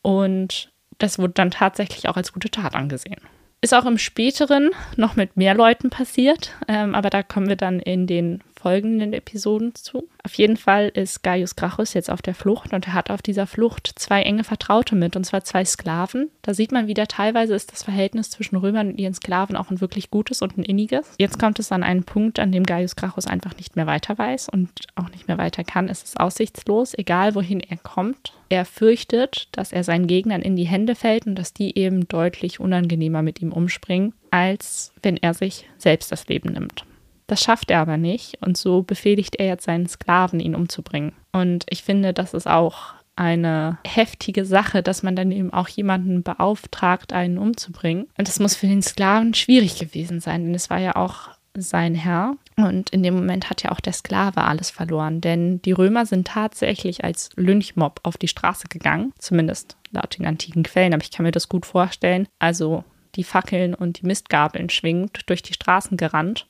Und 0.02 0.70
das 0.98 1.18
wurde 1.18 1.32
dann 1.34 1.50
tatsächlich 1.50 2.08
auch 2.08 2.16
als 2.16 2.32
gute 2.32 2.50
Tat 2.50 2.74
angesehen. 2.74 3.20
Ist 3.62 3.74
auch 3.74 3.86
im 3.86 3.98
späteren 3.98 4.70
noch 4.96 5.16
mit 5.16 5.36
mehr 5.36 5.54
Leuten 5.54 5.90
passiert, 5.90 6.54
ähm, 6.68 6.94
aber 6.94 7.10
da 7.10 7.22
kommen 7.22 7.48
wir 7.48 7.56
dann 7.56 7.80
in 7.80 8.06
den 8.06 8.42
folgenden 8.60 9.12
Episoden 9.12 9.74
zu. 9.74 10.08
Auf 10.22 10.34
jeden 10.34 10.56
Fall 10.56 10.88
ist 10.88 11.22
Gaius 11.22 11.56
Gracchus 11.56 11.94
jetzt 11.94 12.10
auf 12.10 12.20
der 12.20 12.34
Flucht 12.34 12.72
und 12.72 12.86
er 12.86 12.92
hat 12.92 13.10
auf 13.10 13.22
dieser 13.22 13.46
Flucht 13.46 13.92
zwei 13.96 14.22
enge 14.22 14.44
Vertraute 14.44 14.94
mit, 14.94 15.16
und 15.16 15.24
zwar 15.24 15.44
zwei 15.44 15.64
Sklaven. 15.64 16.30
Da 16.42 16.52
sieht 16.52 16.72
man 16.72 16.86
wieder, 16.86 17.06
teilweise 17.06 17.54
ist 17.54 17.72
das 17.72 17.82
Verhältnis 17.82 18.30
zwischen 18.30 18.56
Römern 18.56 18.88
und 18.88 19.00
ihren 19.00 19.14
Sklaven 19.14 19.56
auch 19.56 19.70
ein 19.70 19.80
wirklich 19.80 20.10
gutes 20.10 20.42
und 20.42 20.58
ein 20.58 20.62
inniges. 20.62 21.14
Jetzt 21.18 21.38
kommt 21.38 21.58
es 21.58 21.72
an 21.72 21.82
einen 21.82 22.04
Punkt, 22.04 22.38
an 22.38 22.52
dem 22.52 22.64
Gaius 22.64 22.96
Gracchus 22.96 23.26
einfach 23.26 23.56
nicht 23.56 23.76
mehr 23.76 23.86
weiter 23.86 24.18
weiß 24.18 24.48
und 24.50 24.70
auch 24.94 25.10
nicht 25.10 25.26
mehr 25.26 25.38
weiter 25.38 25.64
kann. 25.64 25.88
Es 25.88 26.02
ist 26.02 26.20
aussichtslos, 26.20 26.94
egal 26.96 27.34
wohin 27.34 27.60
er 27.60 27.78
kommt. 27.78 28.34
Er 28.50 28.64
fürchtet, 28.64 29.48
dass 29.52 29.72
er 29.72 29.84
seinen 29.84 30.06
Gegnern 30.06 30.42
in 30.42 30.56
die 30.56 30.66
Hände 30.66 30.94
fällt 30.94 31.26
und 31.26 31.36
dass 31.36 31.54
die 31.54 31.78
eben 31.78 32.08
deutlich 32.08 32.60
unangenehmer 32.60 33.22
mit 33.22 33.40
ihm 33.40 33.52
umspringen, 33.52 34.12
als 34.30 34.92
wenn 35.02 35.16
er 35.16 35.34
sich 35.34 35.66
selbst 35.78 36.12
das 36.12 36.26
Leben 36.28 36.52
nimmt. 36.52 36.84
Das 37.30 37.44
schafft 37.44 37.70
er 37.70 37.78
aber 37.78 37.96
nicht 37.96 38.38
und 38.44 38.56
so 38.56 38.82
befehligt 38.82 39.36
er 39.36 39.46
jetzt 39.46 39.64
seinen 39.64 39.86
Sklaven, 39.86 40.40
ihn 40.40 40.56
umzubringen. 40.56 41.12
Und 41.30 41.64
ich 41.70 41.84
finde, 41.84 42.12
das 42.12 42.34
ist 42.34 42.48
auch 42.48 42.94
eine 43.14 43.78
heftige 43.86 44.44
Sache, 44.44 44.82
dass 44.82 45.04
man 45.04 45.14
dann 45.14 45.30
eben 45.30 45.52
auch 45.52 45.68
jemanden 45.68 46.24
beauftragt, 46.24 47.12
einen 47.12 47.38
umzubringen. 47.38 48.08
Und 48.18 48.26
das 48.26 48.40
muss 48.40 48.56
für 48.56 48.66
den 48.66 48.82
Sklaven 48.82 49.32
schwierig 49.34 49.78
gewesen 49.78 50.18
sein, 50.18 50.42
denn 50.42 50.56
es 50.56 50.70
war 50.70 50.78
ja 50.80 50.96
auch 50.96 51.28
sein 51.56 51.94
Herr. 51.94 52.34
Und 52.56 52.90
in 52.90 53.04
dem 53.04 53.14
Moment 53.14 53.48
hat 53.48 53.62
ja 53.62 53.70
auch 53.70 53.80
der 53.80 53.92
Sklave 53.92 54.42
alles 54.42 54.70
verloren, 54.70 55.20
denn 55.20 55.62
die 55.62 55.70
Römer 55.70 56.06
sind 56.06 56.26
tatsächlich 56.26 57.04
als 57.04 57.30
Lynchmob 57.36 58.00
auf 58.02 58.16
die 58.16 58.26
Straße 58.26 58.66
gegangen, 58.66 59.12
zumindest 59.20 59.76
laut 59.92 60.18
den 60.18 60.26
antiken 60.26 60.64
Quellen, 60.64 60.94
aber 60.94 61.04
ich 61.04 61.12
kann 61.12 61.22
mir 61.22 61.30
das 61.30 61.48
gut 61.48 61.64
vorstellen. 61.64 62.26
Also 62.40 62.82
die 63.14 63.24
Fackeln 63.24 63.74
und 63.74 64.00
die 64.00 64.06
Mistgabeln 64.06 64.68
schwingend 64.68 65.20
durch 65.26 65.42
die 65.42 65.54
Straßen 65.54 65.96
gerannt 65.96 66.48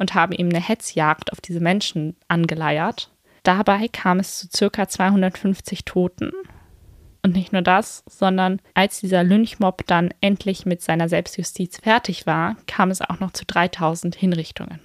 und 0.00 0.14
haben 0.14 0.32
ihm 0.32 0.48
eine 0.48 0.60
Hetzjagd 0.60 1.30
auf 1.30 1.40
diese 1.40 1.60
Menschen 1.60 2.16
angeleiert. 2.26 3.10
Dabei 3.42 3.86
kam 3.86 4.18
es 4.18 4.38
zu 4.38 4.48
circa 4.48 4.88
250 4.88 5.84
Toten. 5.84 6.32
Und 7.22 7.34
nicht 7.34 7.52
nur 7.52 7.60
das, 7.60 8.02
sondern 8.08 8.60
als 8.72 9.00
dieser 9.00 9.22
Lynchmob 9.22 9.86
dann 9.86 10.12
endlich 10.22 10.64
mit 10.64 10.80
seiner 10.80 11.08
Selbstjustiz 11.08 11.76
fertig 11.76 12.26
war, 12.26 12.56
kam 12.66 12.90
es 12.90 13.02
auch 13.02 13.20
noch 13.20 13.32
zu 13.32 13.44
3000 13.44 14.16
Hinrichtungen. 14.16 14.80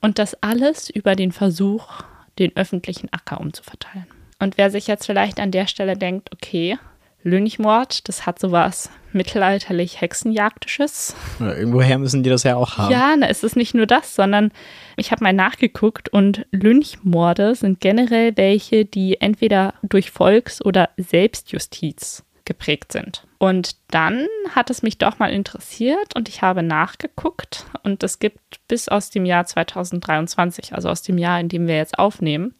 Und 0.00 0.20
das 0.20 0.40
alles 0.42 0.88
über 0.88 1.16
den 1.16 1.32
Versuch, 1.32 2.04
den 2.38 2.56
öffentlichen 2.56 3.12
Acker 3.12 3.40
umzuverteilen. 3.40 4.06
Und 4.38 4.58
wer 4.58 4.70
sich 4.70 4.86
jetzt 4.86 5.06
vielleicht 5.06 5.40
an 5.40 5.50
der 5.50 5.66
Stelle 5.66 5.96
denkt, 5.96 6.30
okay, 6.32 6.78
Lynchmord, 7.22 8.08
das 8.08 8.26
hat 8.26 8.38
sowas 8.38 8.90
mittelalterlich 9.12 10.00
Hexenjagdisches. 10.00 11.14
Ja, 11.38 11.54
irgendwoher 11.54 11.98
müssen 11.98 12.22
die 12.22 12.30
das 12.30 12.42
ja 12.42 12.56
auch 12.56 12.78
haben. 12.78 12.90
Ja, 12.90 13.14
na, 13.16 13.28
es 13.28 13.44
ist 13.44 13.56
nicht 13.56 13.74
nur 13.74 13.86
das, 13.86 14.14
sondern 14.14 14.52
ich 14.96 15.10
habe 15.12 15.22
mal 15.22 15.32
nachgeguckt 15.32 16.08
und 16.08 16.46
Lynchmorde 16.50 17.54
sind 17.54 17.80
generell 17.80 18.36
welche, 18.36 18.84
die 18.84 19.20
entweder 19.20 19.74
durch 19.82 20.10
Volks- 20.10 20.64
oder 20.64 20.90
Selbstjustiz 20.96 22.24
geprägt 22.44 22.92
sind. 22.92 23.26
Und 23.38 23.76
dann 23.90 24.26
hat 24.54 24.70
es 24.70 24.82
mich 24.82 24.98
doch 24.98 25.18
mal 25.18 25.32
interessiert 25.32 26.14
und 26.14 26.28
ich 26.28 26.42
habe 26.42 26.62
nachgeguckt 26.62 27.66
und 27.82 28.02
es 28.02 28.18
gibt 28.18 28.38
bis 28.68 28.88
aus 28.88 29.10
dem 29.10 29.24
Jahr 29.24 29.46
2023, 29.46 30.74
also 30.74 30.88
aus 30.88 31.02
dem 31.02 31.18
Jahr, 31.18 31.38
in 31.40 31.48
dem 31.48 31.66
wir 31.66 31.76
jetzt 31.76 31.98
aufnehmen, 31.98 32.54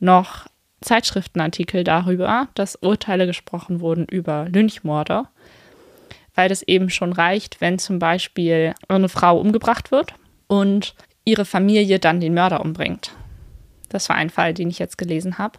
noch 0.00 0.46
Zeitschriftenartikel 0.82 1.84
darüber, 1.84 2.48
dass 2.54 2.76
Urteile 2.76 3.26
gesprochen 3.26 3.80
wurden 3.80 4.06
über 4.06 4.46
Lynchmorde, 4.48 5.24
weil 6.34 6.48
das 6.48 6.62
eben 6.62 6.90
schon 6.90 7.12
reicht, 7.12 7.60
wenn 7.60 7.78
zum 7.78 7.98
Beispiel 7.98 8.74
eine 8.88 9.08
Frau 9.08 9.38
umgebracht 9.38 9.90
wird 9.90 10.14
und 10.46 10.94
ihre 11.24 11.44
Familie 11.44 11.98
dann 11.98 12.20
den 12.20 12.34
Mörder 12.34 12.60
umbringt. 12.60 13.12
Das 13.88 14.08
war 14.08 14.16
ein 14.16 14.30
Fall, 14.30 14.54
den 14.54 14.70
ich 14.70 14.78
jetzt 14.78 14.98
gelesen 14.98 15.38
habe. 15.38 15.58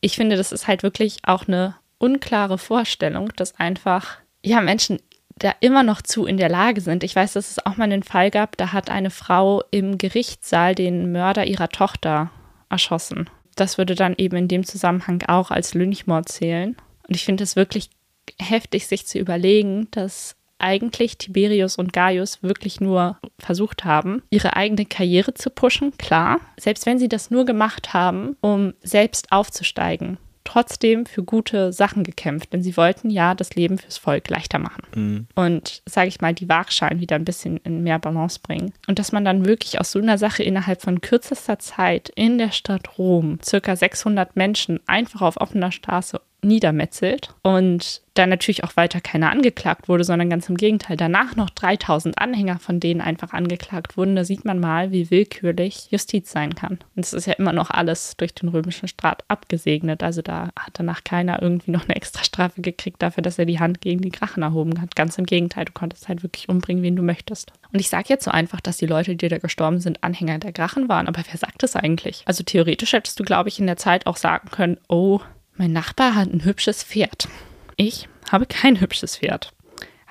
Ich 0.00 0.16
finde, 0.16 0.36
das 0.36 0.52
ist 0.52 0.68
halt 0.68 0.82
wirklich 0.82 1.18
auch 1.24 1.48
eine 1.48 1.76
unklare 1.98 2.58
Vorstellung, 2.58 3.32
dass 3.36 3.58
einfach 3.58 4.18
ja 4.44 4.60
Menschen 4.60 4.98
da 5.36 5.54
immer 5.60 5.82
noch 5.82 6.02
zu 6.02 6.26
in 6.26 6.36
der 6.36 6.48
Lage 6.48 6.80
sind. 6.80 7.04
Ich 7.04 7.16
weiß, 7.16 7.32
dass 7.32 7.50
es 7.50 7.66
auch 7.66 7.76
mal 7.76 7.84
einen 7.84 8.02
Fall 8.02 8.30
gab, 8.30 8.56
da 8.56 8.72
hat 8.72 8.90
eine 8.90 9.10
Frau 9.10 9.62
im 9.70 9.98
Gerichtssaal 9.98 10.74
den 10.74 11.10
Mörder 11.10 11.46
ihrer 11.46 11.68
Tochter 11.68 12.30
erschossen 12.68 13.28
das 13.56 13.78
würde 13.78 13.94
dann 13.94 14.14
eben 14.16 14.36
in 14.36 14.48
dem 14.48 14.64
Zusammenhang 14.64 15.22
auch 15.28 15.50
als 15.50 15.74
Lynchmord 15.74 16.28
zählen. 16.28 16.76
Und 17.08 17.16
ich 17.16 17.24
finde 17.24 17.44
es 17.44 17.56
wirklich 17.56 17.90
heftig, 18.38 18.86
sich 18.86 19.06
zu 19.06 19.18
überlegen, 19.18 19.88
dass 19.90 20.36
eigentlich 20.58 21.18
Tiberius 21.18 21.76
und 21.76 21.92
Gaius 21.92 22.42
wirklich 22.42 22.80
nur 22.80 23.18
versucht 23.38 23.84
haben, 23.84 24.22
ihre 24.30 24.54
eigene 24.54 24.86
Karriere 24.86 25.34
zu 25.34 25.50
pushen, 25.50 25.96
klar. 25.98 26.38
Selbst 26.58 26.86
wenn 26.86 26.98
sie 26.98 27.08
das 27.08 27.30
nur 27.30 27.44
gemacht 27.44 27.92
haben, 27.92 28.36
um 28.40 28.72
selbst 28.82 29.32
aufzusteigen 29.32 30.18
trotzdem 30.44 31.06
für 31.06 31.22
gute 31.22 31.72
Sachen 31.72 32.04
gekämpft, 32.04 32.52
denn 32.52 32.62
sie 32.62 32.76
wollten 32.76 33.10
ja 33.10 33.34
das 33.34 33.54
Leben 33.54 33.78
fürs 33.78 33.98
Volk 33.98 34.28
leichter 34.28 34.58
machen. 34.58 34.82
Mhm. 34.94 35.26
Und, 35.34 35.82
sage 35.86 36.08
ich 36.08 36.20
mal, 36.20 36.34
die 36.34 36.48
Waagschalen 36.48 37.00
wieder 37.00 37.16
ein 37.16 37.24
bisschen 37.24 37.58
in 37.58 37.82
mehr 37.82 37.98
Balance 37.98 38.40
bringen. 38.42 38.72
Und 38.86 38.98
dass 38.98 39.12
man 39.12 39.24
dann 39.24 39.46
wirklich 39.46 39.80
aus 39.80 39.92
so 39.92 39.98
einer 39.98 40.18
Sache 40.18 40.42
innerhalb 40.42 40.82
von 40.82 41.00
kürzester 41.00 41.58
Zeit 41.58 42.10
in 42.14 42.38
der 42.38 42.52
Stadt 42.52 42.98
Rom 42.98 43.38
circa 43.42 43.76
600 43.76 44.36
Menschen 44.36 44.80
einfach 44.86 45.22
auf 45.22 45.40
offener 45.40 45.72
Straße 45.72 46.20
niedermetzelt 46.42 47.34
und 47.42 48.02
dann 48.14 48.28
natürlich 48.28 48.62
auch 48.64 48.76
weiter 48.76 49.00
keiner 49.00 49.30
angeklagt 49.30 49.88
wurde, 49.88 50.04
sondern 50.04 50.28
ganz 50.28 50.48
im 50.48 50.56
Gegenteil, 50.56 50.96
danach 50.96 51.34
noch 51.34 51.48
3000 51.48 52.18
Anhänger 52.18 52.58
von 52.58 52.78
denen 52.78 53.00
einfach 53.00 53.32
angeklagt 53.32 53.96
wurden. 53.96 54.16
Da 54.16 54.24
sieht 54.24 54.44
man 54.44 54.60
mal, 54.60 54.90
wie 54.90 55.10
willkürlich 55.10 55.88
Justiz 55.90 56.30
sein 56.30 56.54
kann. 56.54 56.78
Und 56.94 57.04
es 57.04 57.14
ist 57.14 57.26
ja 57.26 57.34
immer 57.34 57.52
noch 57.52 57.70
alles 57.70 58.16
durch 58.18 58.34
den 58.34 58.50
römischen 58.50 58.88
Staat 58.88 59.24
abgesegnet. 59.28 60.02
Also 60.02 60.20
da 60.20 60.50
hat 60.58 60.72
danach 60.74 61.04
keiner 61.04 61.40
irgendwie 61.40 61.70
noch 61.70 61.84
eine 61.84 61.96
extra 61.96 62.22
Strafe 62.22 62.60
gekriegt 62.60 63.00
dafür, 63.00 63.22
dass 63.22 63.38
er 63.38 63.46
die 63.46 63.60
Hand 63.60 63.80
gegen 63.80 64.02
die 64.02 64.10
Grachen 64.10 64.42
erhoben 64.42 64.80
hat. 64.82 64.94
Ganz 64.94 65.16
im 65.16 65.24
Gegenteil, 65.24 65.64
du 65.64 65.72
konntest 65.72 66.08
halt 66.08 66.22
wirklich 66.22 66.50
umbringen, 66.50 66.82
wen 66.82 66.96
du 66.96 67.02
möchtest. 67.02 67.52
Und 67.72 67.80
ich 67.80 67.88
sage 67.88 68.06
jetzt 68.08 68.24
so 68.24 68.30
einfach, 68.30 68.60
dass 68.60 68.76
die 68.76 68.86
Leute, 68.86 69.16
die 69.16 69.28
da 69.28 69.38
gestorben 69.38 69.80
sind, 69.80 70.04
Anhänger 70.04 70.38
der 70.38 70.52
Grachen 70.52 70.88
waren. 70.90 71.08
Aber 71.08 71.22
wer 71.26 71.38
sagt 71.38 71.62
das 71.62 71.76
eigentlich? 71.76 72.24
Also 72.26 72.42
theoretisch 72.42 72.92
hättest 72.92 73.18
du, 73.18 73.24
glaube 73.24 73.48
ich, 73.48 73.58
in 73.58 73.66
der 73.66 73.78
Zeit 73.78 74.06
auch 74.06 74.18
sagen 74.18 74.50
können, 74.50 74.76
oh, 74.88 75.20
mein 75.56 75.72
Nachbar 75.72 76.14
hat 76.14 76.32
ein 76.32 76.44
hübsches 76.44 76.82
Pferd. 76.82 77.28
Ich 77.76 78.08
habe 78.30 78.46
kein 78.46 78.80
hübsches 78.80 79.18
Pferd. 79.18 79.52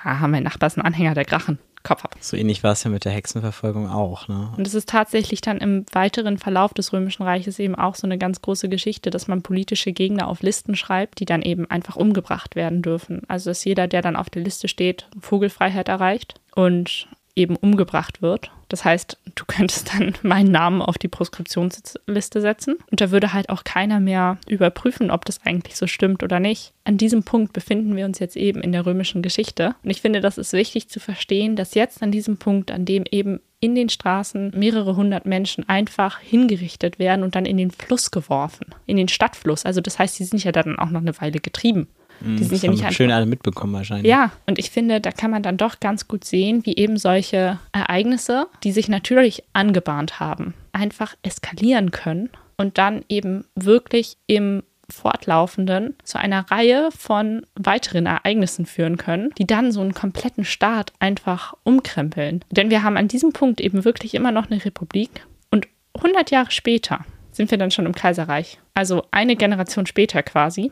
Haha, 0.03 0.27
mein 0.27 0.43
Nachbar 0.43 0.67
ist 0.67 0.77
ein 0.77 0.85
Anhänger 0.85 1.13
der 1.13 1.25
Grachen. 1.25 1.59
Kopf 1.83 2.03
ab. 2.03 2.15
So 2.19 2.37
ähnlich 2.37 2.63
war 2.63 2.73
es 2.73 2.83
ja 2.83 2.91
mit 2.91 3.05
der 3.05 3.11
Hexenverfolgung 3.11 3.89
auch. 3.89 4.27
Ne? 4.27 4.53
Und 4.55 4.67
es 4.67 4.75
ist 4.75 4.89
tatsächlich 4.89 5.41
dann 5.41 5.57
im 5.57 5.85
weiteren 5.91 6.37
Verlauf 6.37 6.73
des 6.73 6.93
Römischen 6.93 7.23
Reiches 7.23 7.57
eben 7.59 7.75
auch 7.75 7.95
so 7.95 8.05
eine 8.05 8.17
ganz 8.17 8.41
große 8.41 8.69
Geschichte, 8.69 9.09
dass 9.09 9.27
man 9.27 9.41
politische 9.41 9.91
Gegner 9.91 10.27
auf 10.27 10.43
Listen 10.43 10.75
schreibt, 10.75 11.19
die 11.19 11.25
dann 11.25 11.41
eben 11.41 11.69
einfach 11.69 11.95
umgebracht 11.95 12.55
werden 12.55 12.81
dürfen. 12.81 13.21
Also 13.27 13.49
dass 13.49 13.65
jeder, 13.65 13.87
der 13.87 14.01
dann 14.01 14.15
auf 14.15 14.29
der 14.29 14.43
Liste 14.43 14.67
steht, 14.67 15.07
Vogelfreiheit 15.19 15.89
erreicht. 15.89 16.35
Und 16.53 17.07
eben 17.35 17.55
umgebracht 17.55 18.21
wird. 18.21 18.51
Das 18.69 18.85
heißt, 18.85 19.17
du 19.35 19.45
könntest 19.45 19.93
dann 19.93 20.13
meinen 20.21 20.51
Namen 20.51 20.81
auf 20.81 20.97
die 20.97 21.07
Proskriptionsliste 21.07 22.41
setzen 22.41 22.77
und 22.89 23.01
da 23.01 23.11
würde 23.11 23.33
halt 23.33 23.49
auch 23.49 23.63
keiner 23.63 23.99
mehr 23.99 24.37
überprüfen, 24.47 25.11
ob 25.11 25.25
das 25.25 25.45
eigentlich 25.45 25.75
so 25.75 25.87
stimmt 25.87 26.23
oder 26.23 26.39
nicht. 26.39 26.73
An 26.83 26.97
diesem 26.97 27.23
Punkt 27.23 27.53
befinden 27.53 27.95
wir 27.95 28.05
uns 28.05 28.19
jetzt 28.19 28.37
eben 28.37 28.61
in 28.61 28.71
der 28.71 28.85
römischen 28.85 29.21
Geschichte 29.21 29.75
und 29.83 29.89
ich 29.89 30.01
finde, 30.01 30.21
das 30.21 30.37
ist 30.37 30.53
wichtig 30.53 30.89
zu 30.89 30.99
verstehen, 30.99 31.55
dass 31.55 31.75
jetzt 31.75 32.01
an 32.01 32.11
diesem 32.11 32.37
Punkt, 32.37 32.71
an 32.71 32.85
dem 32.85 33.03
eben 33.11 33.41
in 33.61 33.75
den 33.75 33.89
Straßen 33.89 34.51
mehrere 34.57 34.95
hundert 34.95 35.25
Menschen 35.25 35.69
einfach 35.69 36.19
hingerichtet 36.19 36.97
werden 36.97 37.23
und 37.23 37.35
dann 37.35 37.45
in 37.45 37.57
den 37.57 37.69
Fluss 37.69 38.09
geworfen, 38.09 38.65
in 38.87 38.97
den 38.97 39.07
Stadtfluss. 39.07 39.65
Also 39.65 39.81
das 39.81 39.99
heißt, 39.99 40.15
sie 40.15 40.23
sind 40.25 40.43
ja 40.43 40.51
dann 40.51 40.79
auch 40.79 40.89
noch 40.89 41.01
eine 41.01 41.19
Weile 41.21 41.39
getrieben. 41.39 41.87
Mhm, 42.21 42.37
Die 42.37 42.43
sind 42.43 42.63
einfach- 42.69 42.91
schön 42.91 43.11
alle 43.11 43.25
mitbekommen 43.25 43.73
wahrscheinlich. 43.73 44.07
Ja, 44.09 44.31
und 44.47 44.59
ich 44.59 44.69
finde, 44.71 45.01
da 45.01 45.11
kann 45.11 45.31
man 45.31 45.43
dann 45.43 45.57
doch 45.57 45.79
ganz 45.79 46.07
gut 46.07 46.23
sehen, 46.25 46.65
wie 46.65 46.75
eben 46.77 46.97
solche 46.97 47.59
Ereignisse, 47.71 48.47
die 48.63 48.71
sich 48.71 48.87
natürlich 48.89 49.43
angebahnt 49.53 50.19
haben, 50.19 50.53
einfach 50.71 51.15
eskalieren 51.23 51.91
können 51.91 52.29
und 52.57 52.77
dann 52.77 53.03
eben 53.09 53.45
wirklich 53.55 54.17
im 54.27 54.63
Fortlaufenden 54.89 55.95
zu 56.03 56.19
einer 56.19 56.51
Reihe 56.51 56.89
von 56.97 57.45
weiteren 57.55 58.05
Ereignissen 58.05 58.65
führen 58.65 58.97
können, 58.97 59.29
die 59.37 59.47
dann 59.47 59.71
so 59.71 59.81
einen 59.81 59.93
kompletten 59.93 60.43
Staat 60.45 60.93
einfach 60.99 61.53
umkrempeln. 61.63 62.43
Denn 62.51 62.69
wir 62.69 62.83
haben 62.83 62.97
an 62.97 63.07
diesem 63.07 63.31
Punkt 63.33 63.61
eben 63.61 63.83
wirklich 63.85 64.13
immer 64.15 64.31
noch 64.31 64.49
eine 64.51 64.63
Republik 64.63 65.09
und 65.49 65.67
100 65.97 66.31
Jahre 66.31 66.51
später 66.51 67.05
sind 67.31 67.49
wir 67.51 67.57
dann 67.57 67.71
schon 67.71 67.85
im 67.85 67.95
Kaiserreich. 67.95 68.59
Also 68.73 69.03
eine 69.11 69.35
Generation 69.35 69.85
später 69.85 70.21
quasi 70.23 70.71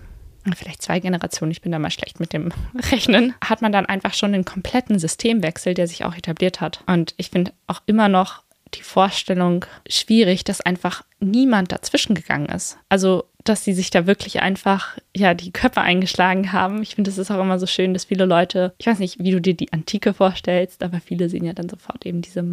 vielleicht 0.55 0.81
zwei 0.81 0.99
Generationen, 0.99 1.51
ich 1.51 1.61
bin 1.61 1.71
da 1.71 1.79
mal 1.79 1.91
schlecht 1.91 2.19
mit 2.19 2.33
dem 2.33 2.51
Rechnen, 2.91 3.33
hat 3.43 3.61
man 3.61 3.71
dann 3.71 3.85
einfach 3.85 4.13
schon 4.13 4.33
einen 4.33 4.45
kompletten 4.45 4.99
Systemwechsel, 4.99 5.73
der 5.73 5.87
sich 5.87 6.05
auch 6.05 6.15
etabliert 6.15 6.61
hat. 6.61 6.83
Und 6.87 7.13
ich 7.17 7.29
finde 7.29 7.51
auch 7.67 7.81
immer 7.85 8.09
noch 8.09 8.43
die 8.75 8.83
Vorstellung 8.83 9.65
schwierig, 9.87 10.43
dass 10.43 10.61
einfach 10.61 11.03
niemand 11.19 11.71
dazwischen 11.71 12.15
gegangen 12.15 12.47
ist. 12.47 12.77
Also, 12.87 13.25
dass 13.43 13.63
sie 13.63 13.73
sich 13.73 13.89
da 13.89 14.05
wirklich 14.05 14.41
einfach, 14.41 14.97
ja, 15.15 15.33
die 15.33 15.51
Köpfe 15.51 15.81
eingeschlagen 15.81 16.51
haben. 16.51 16.81
Ich 16.81 16.95
finde, 16.95 17.09
es 17.09 17.17
ist 17.17 17.31
auch 17.31 17.41
immer 17.41 17.57
so 17.57 17.65
schön, 17.65 17.93
dass 17.93 18.05
viele 18.05 18.25
Leute, 18.25 18.73
ich 18.77 18.85
weiß 18.85 18.99
nicht, 18.99 19.19
wie 19.19 19.31
du 19.31 19.41
dir 19.41 19.55
die 19.55 19.73
Antike 19.73 20.13
vorstellst, 20.13 20.83
aber 20.83 20.99
viele 20.99 21.29
sehen 21.29 21.45
ja 21.45 21.53
dann 21.53 21.69
sofort 21.69 22.05
eben 22.05 22.21
diese 22.21 22.43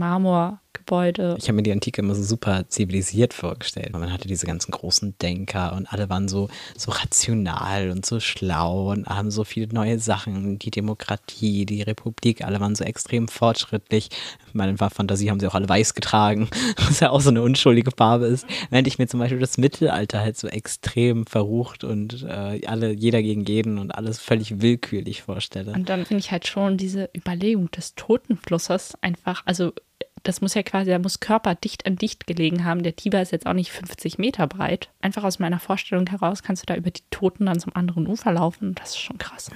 Marmorgebäude. 0.77 1.37
Ich 1.39 1.45
habe 1.45 1.55
mir 1.55 1.63
die 1.63 1.73
Antike 1.73 2.01
immer 2.01 2.15
so 2.15 2.23
super 2.23 2.69
zivilisiert 2.69 3.35
vorgestellt. 3.35 3.93
Man 3.93 4.13
hatte 4.13 4.29
diese 4.29 4.47
ganzen 4.47 4.71
großen 4.71 5.17
Denker 5.19 5.75
und 5.75 5.93
alle 5.93 6.09
waren 6.09 6.29
so, 6.29 6.49
so 6.77 6.91
rational 6.91 7.91
und 7.91 8.05
so 8.05 8.21
schlau 8.21 8.93
und 8.93 9.07
haben 9.07 9.31
so 9.31 9.45
viele 9.45 9.73
neue 9.73 9.99
Sachen. 9.99 10.59
Die 10.59 10.71
Demokratie, 10.71 11.67
die 11.67 11.83
Republik, 11.83 12.45
alle 12.45 12.61
waren 12.61 12.75
so 12.75 12.85
extrem 12.85 13.29
fortschrittlich. 13.29 14.11
In 14.53 14.59
meiner 14.59 14.77
Fantasie 14.91 15.31
haben 15.31 15.41
sie 15.41 15.47
auch 15.47 15.55
alle 15.55 15.69
weiß 15.69 15.95
getragen, 15.95 16.49
was 16.77 17.01
ja 17.01 17.11
auch 17.11 17.21
so 17.21 17.31
eine 17.31 17.43
unschuldige 17.43 17.91
Farbe 17.91 18.27
ist. 18.27 18.47
Während 18.71 18.89
ich 18.89 18.99
mir 18.99 19.07
zum 19.07 19.21
Beispiel 19.21 19.41
das 19.41 19.59
Mittelalter 19.59 20.21
halt 20.21 20.37
so 20.37 20.49
extrem 20.49 21.27
verrucht 21.27 21.85
und 21.85 22.23
äh, 22.23 22.67
alle, 22.67 22.93
jeder 22.93 23.23
gegen 23.23 23.45
jeden 23.45 23.79
und 23.79 23.93
alles 23.93 24.19
völlig 24.19 24.61
willkürlich 24.61 25.23
vorstelle. 25.23 25.73
Und 25.73 25.89
dann 25.89 26.07
finde 26.07 26.21
ich 26.21 26.31
halt 26.31 26.47
schon 26.47 26.77
diese 26.77 27.11
Überlegung 27.17 27.71
des 27.71 27.95
Totenflusses 27.95 28.95
einfach, 29.01 29.43
also 29.47 29.73
das 30.27 30.41
muss 30.41 30.55
ja 30.55 30.63
quasi, 30.63 30.91
da 30.91 30.99
muss 30.99 31.21
Körper 31.21 31.55
dicht 31.55 31.87
an 31.87 31.97
dicht 31.97 32.27
gelegen 32.27 32.65
haben. 32.65 32.83
Der 32.83 32.97
Tiber 32.97 33.23
ist 33.23 33.33
jetzt 33.33 33.47
auch 33.47 33.53
nicht 33.53 33.71
50 33.71 34.19
Meter 34.19 34.47
breit. 34.47 34.89
Einfach 35.01 35.25
aus 35.25 35.39
meiner 35.39 35.61
Vorstellung 35.61 36.07
heraus 36.07 36.43
kannst 36.43 36.63
du 36.63 36.67
da 36.67 36.77
über 36.77 36.91
die 36.91 37.03
Toten 37.11 37.47
dann 37.47 37.61
zum 37.61 37.75
anderen 37.77 38.07
Ufer 38.07 38.33
laufen. 38.33 38.75
Das 38.75 38.91
ist 38.91 38.99
schon 38.99 39.19
krass. 39.19 39.51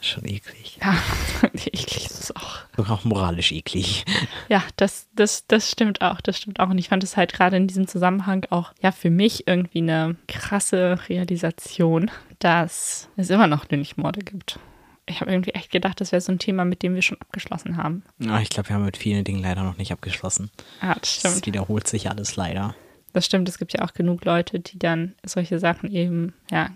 Schon 0.00 0.26
eklig. 0.26 0.78
Ja, 0.82 0.96
eklig 1.54 2.06
ist 2.06 2.20
es 2.20 2.36
auch. 2.36 2.58
Auch 2.76 3.04
moralisch 3.04 3.52
eklig. 3.52 4.04
Ja, 4.50 4.62
das, 4.76 5.08
das, 5.14 5.46
das 5.46 5.70
stimmt 5.70 6.02
auch, 6.02 6.20
das 6.20 6.36
stimmt 6.36 6.60
auch. 6.60 6.68
Und 6.68 6.76
ich 6.76 6.90
fand 6.90 7.02
es 7.02 7.16
halt 7.16 7.32
gerade 7.32 7.56
in 7.56 7.66
diesem 7.66 7.88
Zusammenhang 7.88 8.46
auch, 8.50 8.72
ja, 8.82 8.92
für 8.92 9.08
mich 9.08 9.48
irgendwie 9.48 9.78
eine 9.78 10.16
krasse 10.28 10.98
Realisation, 11.08 12.10
dass 12.38 13.08
es 13.16 13.30
immer 13.30 13.46
noch 13.46 13.66
Lynchmorde 13.70 14.20
gibt. 14.20 14.58
Ich 15.06 15.20
habe 15.20 15.30
irgendwie 15.30 15.50
echt 15.50 15.70
gedacht, 15.70 16.00
das 16.00 16.12
wäre 16.12 16.20
so 16.22 16.32
ein 16.32 16.38
Thema, 16.38 16.64
mit 16.64 16.82
dem 16.82 16.94
wir 16.94 17.02
schon 17.02 17.20
abgeschlossen 17.20 17.76
haben. 17.76 18.02
Ah, 18.26 18.40
ich 18.40 18.48
glaube, 18.48 18.70
wir 18.70 18.76
haben 18.76 18.84
mit 18.86 18.96
vielen 18.96 19.22
Dingen 19.24 19.42
leider 19.42 19.62
noch 19.62 19.76
nicht 19.76 19.92
abgeschlossen. 19.92 20.50
Ja, 20.80 20.94
das 20.94 21.08
Es 21.10 21.20
stimmt. 21.20 21.46
wiederholt 21.46 21.86
sich 21.86 22.08
alles 22.08 22.36
leider. 22.36 22.74
Das 23.12 23.26
stimmt, 23.26 23.48
es 23.48 23.58
gibt 23.58 23.72
ja 23.74 23.84
auch 23.84 23.92
genug 23.92 24.24
Leute, 24.24 24.60
die 24.60 24.78
dann 24.78 25.14
solche 25.24 25.58
Sachen 25.58 25.90
eben, 25.90 26.32
ja, 26.50 26.70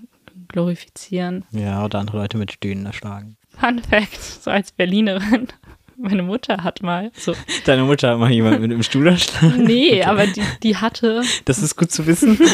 glorifizieren. 0.49 1.45
Ja, 1.51 1.85
oder 1.85 1.99
andere 1.99 2.19
Leute 2.19 2.37
mit 2.39 2.53
Stühlen 2.53 2.87
erschlagen. 2.87 3.37
Fun 3.49 3.81
Fact, 3.81 4.21
so 4.23 4.51
als 4.51 4.73
Berlinerin, 4.73 5.49
meine 5.97 6.23
Mutter 6.23 6.63
hat 6.63 6.83
mal 6.83 7.11
so, 7.15 7.35
Deine 7.65 7.83
Mutter 7.85 8.11
hat 8.11 8.19
mal 8.19 8.31
jemand 8.31 8.61
mit 8.61 8.71
einem 8.71 8.83
Stuhl 8.83 9.07
erschlagen? 9.09 9.65
nee, 9.65 10.03
aber 10.05 10.27
die, 10.27 10.43
die 10.63 10.77
hatte, 10.77 11.23
Das 11.45 11.59
ist 11.61 11.77
gut 11.77 11.91
zu 11.91 12.07
wissen. 12.07 12.39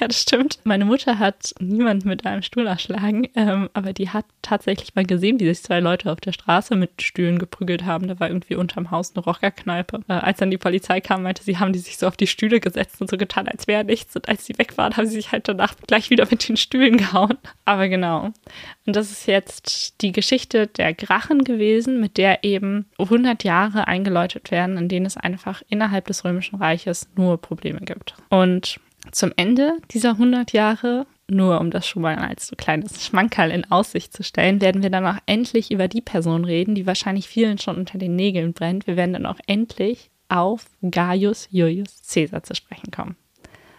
ja, 0.00 0.06
das 0.06 0.22
stimmt, 0.22 0.58
meine 0.64 0.84
Mutter 0.84 1.18
hat 1.18 1.54
niemand 1.60 2.04
mit 2.04 2.26
einem 2.26 2.42
Stuhl 2.42 2.66
erschlagen, 2.66 3.28
ähm, 3.34 3.68
aber 3.72 3.92
die 3.92 4.10
hat 4.10 4.24
tatsächlich 4.42 4.94
mal 4.94 5.04
gesehen, 5.04 5.40
wie 5.40 5.46
sich 5.46 5.62
zwei 5.62 5.80
Leute 5.80 6.12
auf 6.12 6.20
der 6.20 6.32
Straße 6.32 6.76
mit 6.76 7.02
Stühlen 7.02 7.38
geprügelt 7.38 7.84
haben. 7.84 8.08
Da 8.08 8.20
war 8.20 8.28
irgendwie 8.28 8.54
unterm 8.54 8.90
Haus 8.90 9.14
eine 9.14 9.24
Rockerkneipe. 9.24 10.00
Äh, 10.08 10.12
als 10.12 10.38
dann 10.38 10.50
die 10.50 10.58
Polizei 10.58 11.00
kam, 11.00 11.22
meinte 11.22 11.42
sie, 11.42 11.58
haben 11.58 11.72
die 11.72 11.78
sich 11.78 11.98
so 11.98 12.06
auf 12.06 12.16
die 12.16 12.26
Stühle 12.26 12.60
gesetzt 12.60 13.00
und 13.00 13.10
so 13.10 13.16
getan, 13.16 13.48
als 13.48 13.66
wäre 13.66 13.84
nichts. 13.84 14.14
Und 14.14 14.28
als 14.28 14.46
sie 14.46 14.56
weg 14.58 14.78
waren, 14.78 14.96
haben 14.96 15.06
sie 15.06 15.16
sich 15.16 15.32
halt 15.32 15.48
danach 15.48 15.74
gleich 15.86 16.10
wieder 16.10 16.26
mit 16.30 16.48
den 16.48 16.56
Stühlen 16.56 16.96
gehauen. 16.96 17.38
Aber 17.64 17.88
genau. 17.88 18.32
Und 18.86 18.96
das 18.96 19.10
ist 19.10 19.26
jetzt 19.26 20.00
die 20.02 20.12
Geschichte 20.12 20.66
der 20.66 20.94
Grachen 20.94 21.44
gewesen, 21.44 22.00
mit 22.00 22.16
der 22.16 22.44
eben 22.44 22.86
100 22.98 23.44
Jahre 23.44 23.86
eingeläutet 23.86 24.50
werden, 24.50 24.76
in 24.76 24.88
denen 24.88 25.06
es 25.06 25.16
einfach 25.16 25.62
innerhalb 25.68 26.06
des 26.06 26.24
Römischen 26.24 26.56
Reiches 26.56 27.08
nur 27.16 27.40
Probleme 27.40 27.80
gibt. 27.80 28.14
Und 28.30 28.80
zum 29.12 29.32
Ende 29.36 29.78
dieser 29.90 30.10
100 30.10 30.52
Jahre, 30.52 31.06
nur 31.28 31.60
um 31.60 31.70
das 31.70 31.86
schon 31.86 32.02
mal 32.02 32.16
als 32.16 32.46
so 32.46 32.56
kleines 32.56 33.04
Schmankerl 33.04 33.50
in 33.50 33.70
Aussicht 33.70 34.12
zu 34.12 34.22
stellen, 34.22 34.60
werden 34.60 34.82
wir 34.82 34.90
dann 34.90 35.06
auch 35.06 35.18
endlich 35.26 35.70
über 35.70 35.88
die 35.88 36.00
Person 36.00 36.44
reden, 36.44 36.74
die 36.74 36.86
wahrscheinlich 36.86 37.28
vielen 37.28 37.58
schon 37.58 37.76
unter 37.76 37.98
den 37.98 38.16
Nägeln 38.16 38.52
brennt. 38.52 38.86
Wir 38.86 38.96
werden 38.96 39.12
dann 39.12 39.26
auch 39.26 39.38
endlich 39.46 40.10
auf 40.28 40.66
Gaius 40.82 41.48
Julius 41.50 42.02
Caesar 42.10 42.42
zu 42.42 42.54
sprechen 42.54 42.90
kommen, 42.90 43.16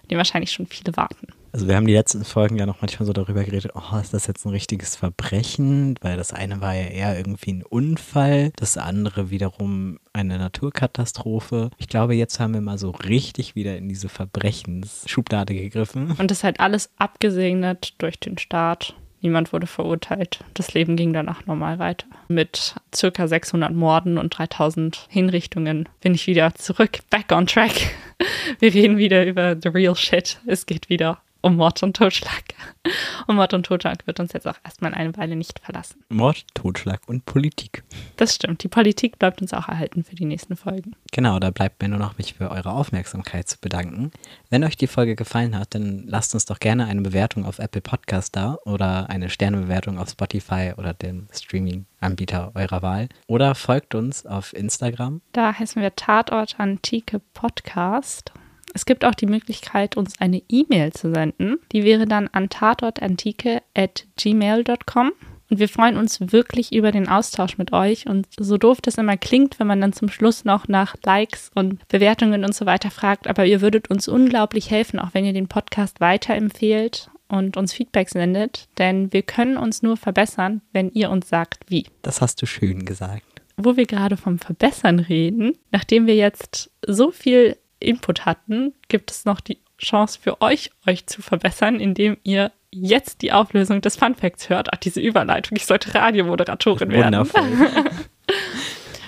den 0.10 0.18
wahrscheinlich 0.18 0.52
schon 0.52 0.68
viele 0.68 0.96
warten. 0.96 1.28
Also 1.52 1.68
wir 1.68 1.76
haben 1.76 1.88
die 1.88 1.94
letzten 1.94 2.24
Folgen 2.24 2.58
ja 2.58 2.66
noch 2.66 2.82
manchmal 2.82 3.08
so 3.08 3.14
darüber 3.14 3.44
geredet, 3.44 3.72
oh, 3.74 3.98
ist 3.98 4.14
das 4.14 4.28
jetzt 4.28 4.46
ein 4.46 4.52
richtiges 4.52 4.96
Verbrechen? 4.96 5.96
Weil 6.02 6.18
das 6.18 6.34
eine 6.34 6.62
war 6.62 6.76
ja 6.76 6.88
eher 6.88 7.18
irgendwie 7.18 7.54
ein 7.54 7.64
Unfall, 7.64 8.52
das 8.56 8.78
andere 8.78 9.30
wiederum 9.30 10.00
eine 10.14 10.38
Naturkatastrophe. 10.38 11.72
Ich 11.78 11.88
glaube, 11.88 12.16
jetzt 12.16 12.40
haben 12.40 12.54
wir 12.54 12.62
mal 12.62 12.78
so 12.78 12.92
richtig 12.92 13.56
wieder 13.56 13.78
in 13.78 13.90
diese 13.90 14.10
Verbrechensschublade 14.10 15.54
gegriffen. 15.54 16.12
Und 16.18 16.32
das 16.32 16.44
halt 16.44 16.60
alles 16.60 16.92
abgesegnet 16.98 17.94
durch 17.98 18.20
den 18.20 18.38
Staat. 18.38 18.96
Niemand 19.22 19.52
wurde 19.52 19.68
verurteilt. 19.68 20.40
Das 20.54 20.74
Leben 20.74 20.96
ging 20.96 21.12
danach 21.12 21.46
normal 21.46 21.78
weiter. 21.80 22.08
Mit 22.30 22.76
circa 22.96 23.28
600 23.28 23.74
Morden 23.74 24.18
und 24.18 24.30
3000 24.30 25.08
Hinrichtungen 25.10 25.90
bin 26.00 26.14
ich 26.14 26.26
wieder 26.28 26.54
zurück, 26.56 27.00
back 27.10 27.32
on 27.32 27.46
track. 27.46 27.74
Wir 28.60 28.74
reden 28.74 28.98
wieder 28.98 29.26
über 29.26 29.58
the 29.62 29.70
real 29.70 29.96
shit. 29.96 30.40
Es 30.46 30.66
geht 30.66 30.90
wieder 30.90 31.20
um 31.42 31.56
Mord 31.56 31.82
und 31.84 31.96
Totschlag. 31.96 32.44
Und 33.28 33.36
Mord 33.36 33.54
und 33.54 33.66
Totschlag 33.66 34.08
wird 34.08 34.20
uns 34.20 34.34
jetzt 34.34 34.48
auch 34.48 34.56
erstmal 34.64 34.94
eine 34.94 35.16
Weile 35.16 35.36
nicht 35.36 35.60
verlassen. 35.60 36.04
Mord, 36.10 36.46
Totschlag 36.56 37.02
und 37.08 37.26
Politik. 37.26 37.84
Das 38.18 38.34
stimmt. 38.34 38.64
Die 38.64 38.68
Politik 38.68 39.20
bleibt 39.20 39.42
uns 39.42 39.54
auch 39.54 39.68
erhalten 39.68 40.04
für 40.04 40.16
die 40.16 40.26
nächsten 40.26 40.56
Folgen. 40.56 40.96
Genau, 41.12 41.38
da 41.40 41.52
bleibt 41.52 41.82
mir 41.82 41.90
nur 41.90 42.00
noch 42.00 42.18
mich 42.18 42.34
für 42.34 42.50
eure 42.50 42.72
Aufmerksamkeit 42.72 43.48
zu 43.48 43.60
bedanken. 43.60 44.12
Wenn 44.50 44.64
euch 44.64 44.78
die 44.78 44.88
Folge 44.88 45.16
gefallen 45.16 45.58
hat, 45.58 45.76
dann 45.76 46.08
lasst 46.08 46.34
uns 46.34 46.46
doch 46.46 46.60
gerne 46.60 46.86
eine 46.88 47.02
Bewertung 47.02 47.46
auf 47.46 47.60
Apple 47.60 47.82
Podcast 47.82 48.36
da 48.36 48.58
oder 48.66 49.10
eine 49.10 49.30
Sternebewertung 49.30 50.00
auf 50.00 50.10
Spotify 50.10 50.74
oder 50.76 50.94
dem 50.94 51.28
Streaming-Anbieter 51.32 52.52
eurer 52.56 52.82
Wahl. 52.82 53.10
Oder 53.28 53.54
folgt 53.54 53.94
uns 53.94 54.26
auf 54.26 54.54
Instagram. 54.54 55.22
Da 55.34 55.54
heißen 55.54 55.82
wir 55.82 55.96
Tatort 55.96 56.60
Antike 56.60 57.20
Podcast. 57.34 58.32
Es 58.74 58.86
gibt 58.86 59.06
auch 59.06 59.16
die 59.16 59.26
Möglichkeit, 59.26 59.98
uns 59.98 60.20
eine 60.20 60.44
E-Mail 60.50 60.94
zu 60.94 61.12
senden. 61.14 61.58
Die 61.72 61.84
wäre 61.84 62.06
dann 62.06 62.30
an 62.32 62.50
tatortantike.gmail.com. 62.50 65.12
Und 65.50 65.60
wir 65.60 65.68
freuen 65.68 65.98
uns 65.98 66.20
wirklich 66.32 66.72
über 66.74 66.92
den 66.92 67.10
Austausch 67.10 67.58
mit 67.58 67.74
euch. 67.74 68.06
Und 68.08 68.28
so 68.40 68.58
doof 68.58 68.82
das 68.82 69.00
immer 69.00 69.18
klingt, 69.18 69.60
wenn 69.60 69.68
man 69.68 69.82
dann 69.82 69.94
zum 69.94 70.10
Schluss 70.10 70.46
noch 70.46 70.68
nach 70.68 70.96
Likes 71.04 71.50
und 71.56 71.88
Bewertungen 71.88 72.46
und 72.46 72.54
so 72.54 72.68
weiter 72.68 72.92
fragt, 72.92 73.28
aber 73.28 73.46
ihr 73.46 73.62
würdet 73.62 73.90
uns 73.90 74.08
unglaublich 74.08 74.70
helfen, 74.70 75.00
auch 75.00 75.10
wenn 75.14 75.26
ihr 75.26 75.34
den 75.34 75.48
Podcast 75.48 76.00
weiterempfehlt 76.00 77.10
und 77.28 77.58
uns 77.58 77.74
Feedback 77.74 78.10
sendet. 78.10 78.68
Denn 78.78 79.12
wir 79.12 79.24
können 79.24 79.58
uns 79.58 79.82
nur 79.82 79.98
verbessern, 79.98 80.62
wenn 80.72 80.92
ihr 80.92 81.10
uns 81.10 81.30
sagt, 81.30 81.64
wie. 81.68 81.88
Das 82.04 82.22
hast 82.22 82.40
du 82.42 82.46
schön 82.46 82.86
gesagt. 82.86 83.24
Wo 83.58 83.76
wir 83.76 83.88
gerade 83.88 84.18
vom 84.18 84.38
Verbessern 84.40 85.00
reden, 85.00 85.54
nachdem 85.72 86.08
wir 86.08 86.16
jetzt 86.16 86.72
so 86.86 87.12
viel 87.12 87.58
Input 87.80 88.26
hatten, 88.26 88.74
gibt 88.88 89.12
es 89.12 89.26
noch 89.26 89.40
die 89.40 89.60
Chance 89.80 90.20
für 90.22 90.42
euch, 90.42 90.72
euch 90.86 91.08
zu 91.08 91.22
verbessern, 91.22 91.80
indem 91.80 92.18
ihr 92.24 92.52
jetzt 92.72 93.22
die 93.22 93.32
Auflösung 93.32 93.82
des 93.82 93.96
Fun 93.96 94.16
Facts 94.16 94.50
hört. 94.50 94.70
Ach, 94.74 94.78
diese 94.78 95.00
Überleitung. 95.00 95.56
Ich 95.56 95.66
sollte 95.66 95.96
Radiomoderatorin 95.96 96.90
werden. 96.90 97.06
Wundervoll. 97.06 97.48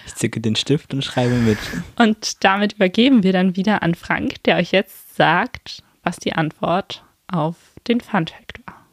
ich 0.05 0.15
zücke 0.15 0.39
den 0.39 0.55
Stift 0.55 0.93
und 0.93 1.03
schreibe 1.03 1.35
mit. 1.35 1.57
Und 1.97 2.43
damit 2.43 2.73
übergeben 2.73 3.23
wir 3.23 3.33
dann 3.33 3.55
wieder 3.55 3.83
an 3.83 3.95
Frank, 3.95 4.43
der 4.43 4.57
euch 4.57 4.71
jetzt 4.71 5.15
sagt, 5.15 5.83
was 6.03 6.17
die 6.17 6.33
Antwort 6.33 7.03
auf 7.27 7.55
den 7.87 8.01
Fun 8.01 8.27
Fact 8.27 8.59
war. 8.65 8.85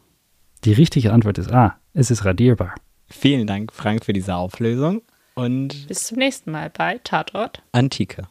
Die 0.64 0.72
richtige 0.72 1.12
Antwort 1.12 1.38
ist 1.38 1.52
A. 1.52 1.78
Es 1.94 2.10
ist 2.10 2.24
radierbar. 2.24 2.74
Vielen 3.08 3.46
Dank, 3.46 3.72
Frank, 3.72 4.04
für 4.04 4.12
diese 4.12 4.34
Auflösung. 4.34 5.02
Und 5.34 5.86
bis 5.86 6.04
zum 6.04 6.18
nächsten 6.18 6.50
Mal 6.50 6.68
bei 6.68 6.98
Tatort 7.04 7.62
Antike. 7.72 8.26